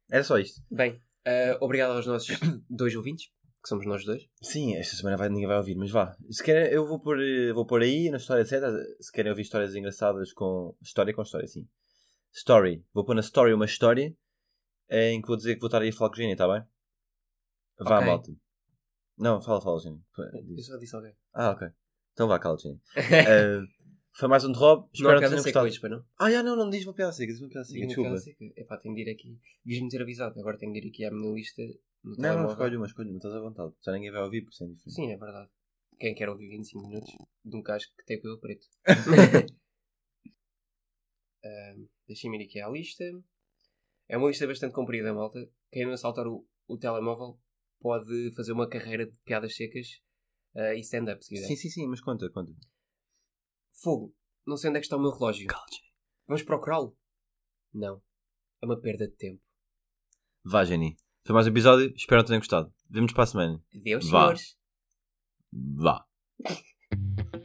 Era 0.09 0.23
só 0.23 0.37
isto. 0.39 0.61
Bem, 0.71 1.01
eh, 1.25 1.57
obrigado 1.61 1.91
aos 1.91 2.05
nossos 2.05 2.37
dois 2.69 2.95
ouvintes, 2.95 3.27
que 3.61 3.69
somos 3.69 3.85
nós 3.85 4.03
dois. 4.05 4.23
Sim, 4.41 4.75
esta 4.75 4.95
semana 4.95 5.17
vai, 5.17 5.29
ninguém 5.29 5.47
vai 5.47 5.57
ouvir, 5.57 5.75
mas 5.75 5.89
vá. 5.91 6.15
Se 6.29 6.43
querem, 6.43 6.71
eu 6.71 6.85
vou 6.87 6.99
pôr, 6.99 7.19
eh, 7.21 7.51
vou 7.53 7.65
pôr 7.65 7.81
aí 7.81 8.09
na 8.09 8.17
história, 8.17 8.41
etc. 8.41 8.61
Se 8.99 9.11
querem 9.11 9.31
ouvir 9.31 9.43
histórias 9.43 9.75
engraçadas 9.75 10.33
com. 10.33 10.75
História 10.81 11.13
com 11.13 11.21
história, 11.21 11.47
sim. 11.47 11.67
Story. 12.31 12.83
Vou 12.93 13.05
pôr 13.05 13.13
na 13.15 13.21
story 13.21 13.53
uma 13.53 13.65
história 13.65 14.15
em 14.89 15.21
que 15.21 15.27
vou 15.27 15.37
dizer 15.37 15.55
que 15.55 15.61
vou 15.61 15.67
estar 15.67 15.81
aí 15.81 15.89
a 15.89 15.93
falar 15.93 16.09
com 16.09 16.15
o 16.15 16.17
Jenny, 16.17 16.33
está 16.33 16.47
bem? 16.47 16.63
Vá, 17.79 17.97
Ok. 17.97 18.07
malta. 18.07 18.31
Não, 19.17 19.41
fala, 19.41 19.61
fala, 19.61 19.79
Jenny. 19.79 20.01
Eu 20.57 20.63
só 20.63 20.77
disse 20.77 20.95
alguém. 20.95 21.13
Ah, 21.33 21.51
ok. 21.51 21.67
Então 22.13 22.27
vá, 22.27 22.39
cala, 22.39 22.57
Jenny. 22.57 22.79
Eh, 22.95 23.61
Foi 24.15 24.29
mais 24.29 24.45
um 24.45 24.51
de 24.51 24.59
Rob. 24.59 24.87
Espero 24.93 25.19
que 25.19 25.27
tenham 25.27 25.43
gostado. 25.43 25.65
hoje, 25.65 25.89
não? 25.89 26.05
Ah, 26.19 26.31
já 26.31 26.43
não, 26.43 26.55
não 26.55 26.69
diz 26.69 26.85
uma 26.85 26.93
piada 26.93 27.11
seca, 27.11 27.31
diz 27.33 27.41
uma 27.41 27.49
piada 27.49 27.65
seca. 27.65 27.95
Piada 27.95 28.17
seca. 28.17 28.45
Epá, 28.55 28.77
tenho 28.77 28.93
de 28.93 29.01
ir 29.01 29.09
aqui. 29.09 29.39
Devias-me 29.65 29.89
ter 29.89 30.01
avisado. 30.01 30.39
Agora 30.39 30.57
tenho 30.57 30.71
de 30.71 30.79
ir 30.79 30.89
aqui 30.89 31.03
à 31.03 31.11
minha 31.11 31.33
lista. 31.33 31.63
No 32.03 32.15
Não, 32.17 32.43
não, 32.43 32.49
escolhe 32.51 32.77
uma, 32.77 32.85
escolhe 32.85 33.09
uma, 33.09 33.17
estás 33.17 33.33
à 33.33 33.39
vontade. 33.39 33.73
Já 33.83 33.91
ninguém 33.91 34.11
vai 34.11 34.21
ouvir, 34.21 34.41
por 34.43 34.51
isso 34.51 34.63
é 34.63 34.67
diferente. 34.67 34.93
Sim, 34.93 35.11
é 35.11 35.17
verdade. 35.17 35.49
Quem 35.97 36.13
quer 36.13 36.29
ouvir 36.29 36.49
25 36.49 36.87
minutos 36.87 37.11
de 37.43 37.55
um 37.55 37.63
casco 37.63 37.91
que 37.97 38.05
tem 38.05 38.17
cabelo 38.17 38.39
preto? 38.39 38.67
Ahm, 41.43 41.87
Deixem-me 42.07 42.37
ir 42.37 42.45
aqui 42.45 42.59
à 42.59 42.69
lista. 42.69 43.03
É 44.07 44.17
uma 44.17 44.27
lista 44.27 44.45
bastante 44.45 44.73
comprida, 44.73 45.13
malta. 45.13 45.49
Quem 45.71 45.85
não 45.87 45.97
saltar 45.97 46.27
o, 46.27 46.45
o 46.67 46.77
telemóvel 46.77 47.39
pode 47.79 48.31
fazer 48.35 48.51
uma 48.51 48.69
carreira 48.69 49.05
de 49.05 49.17
piadas 49.25 49.55
secas 49.55 50.01
ah, 50.55 50.75
e 50.75 50.81
stand-up, 50.81 51.23
se 51.23 51.29
quiser. 51.29 51.47
Sim, 51.47 51.55
sim, 51.55 51.69
sim, 51.69 51.87
mas 51.87 52.01
conta, 52.01 52.29
conta. 52.29 52.53
Fogo. 53.81 54.15
Não 54.45 54.57
sei 54.57 54.69
onde 54.69 54.77
é 54.77 54.81
que 54.81 54.85
está 54.85 54.97
o 54.97 55.01
meu 55.01 55.11
relógio. 55.11 55.47
Vamos 56.27 56.43
procurá-lo? 56.43 56.97
Não. 57.73 58.01
É 58.61 58.65
uma 58.65 58.79
perda 58.79 59.07
de 59.07 59.15
tempo. 59.15 59.41
Vá, 60.43 60.63
Jenny. 60.63 60.97
Foi 61.25 61.33
mais 61.33 61.47
um 61.47 61.49
episódio, 61.51 61.93
espero 61.95 62.21
que 62.21 62.27
tenham 62.27 62.39
gostado. 62.39 62.73
Vemo-nos 62.89 63.13
para 63.13 63.23
a 63.23 63.27
semana. 63.27 63.63
Adeus, 63.73 64.09
Vá. 64.09 64.19
senhores. 64.19 64.57
Vá. 65.53 66.05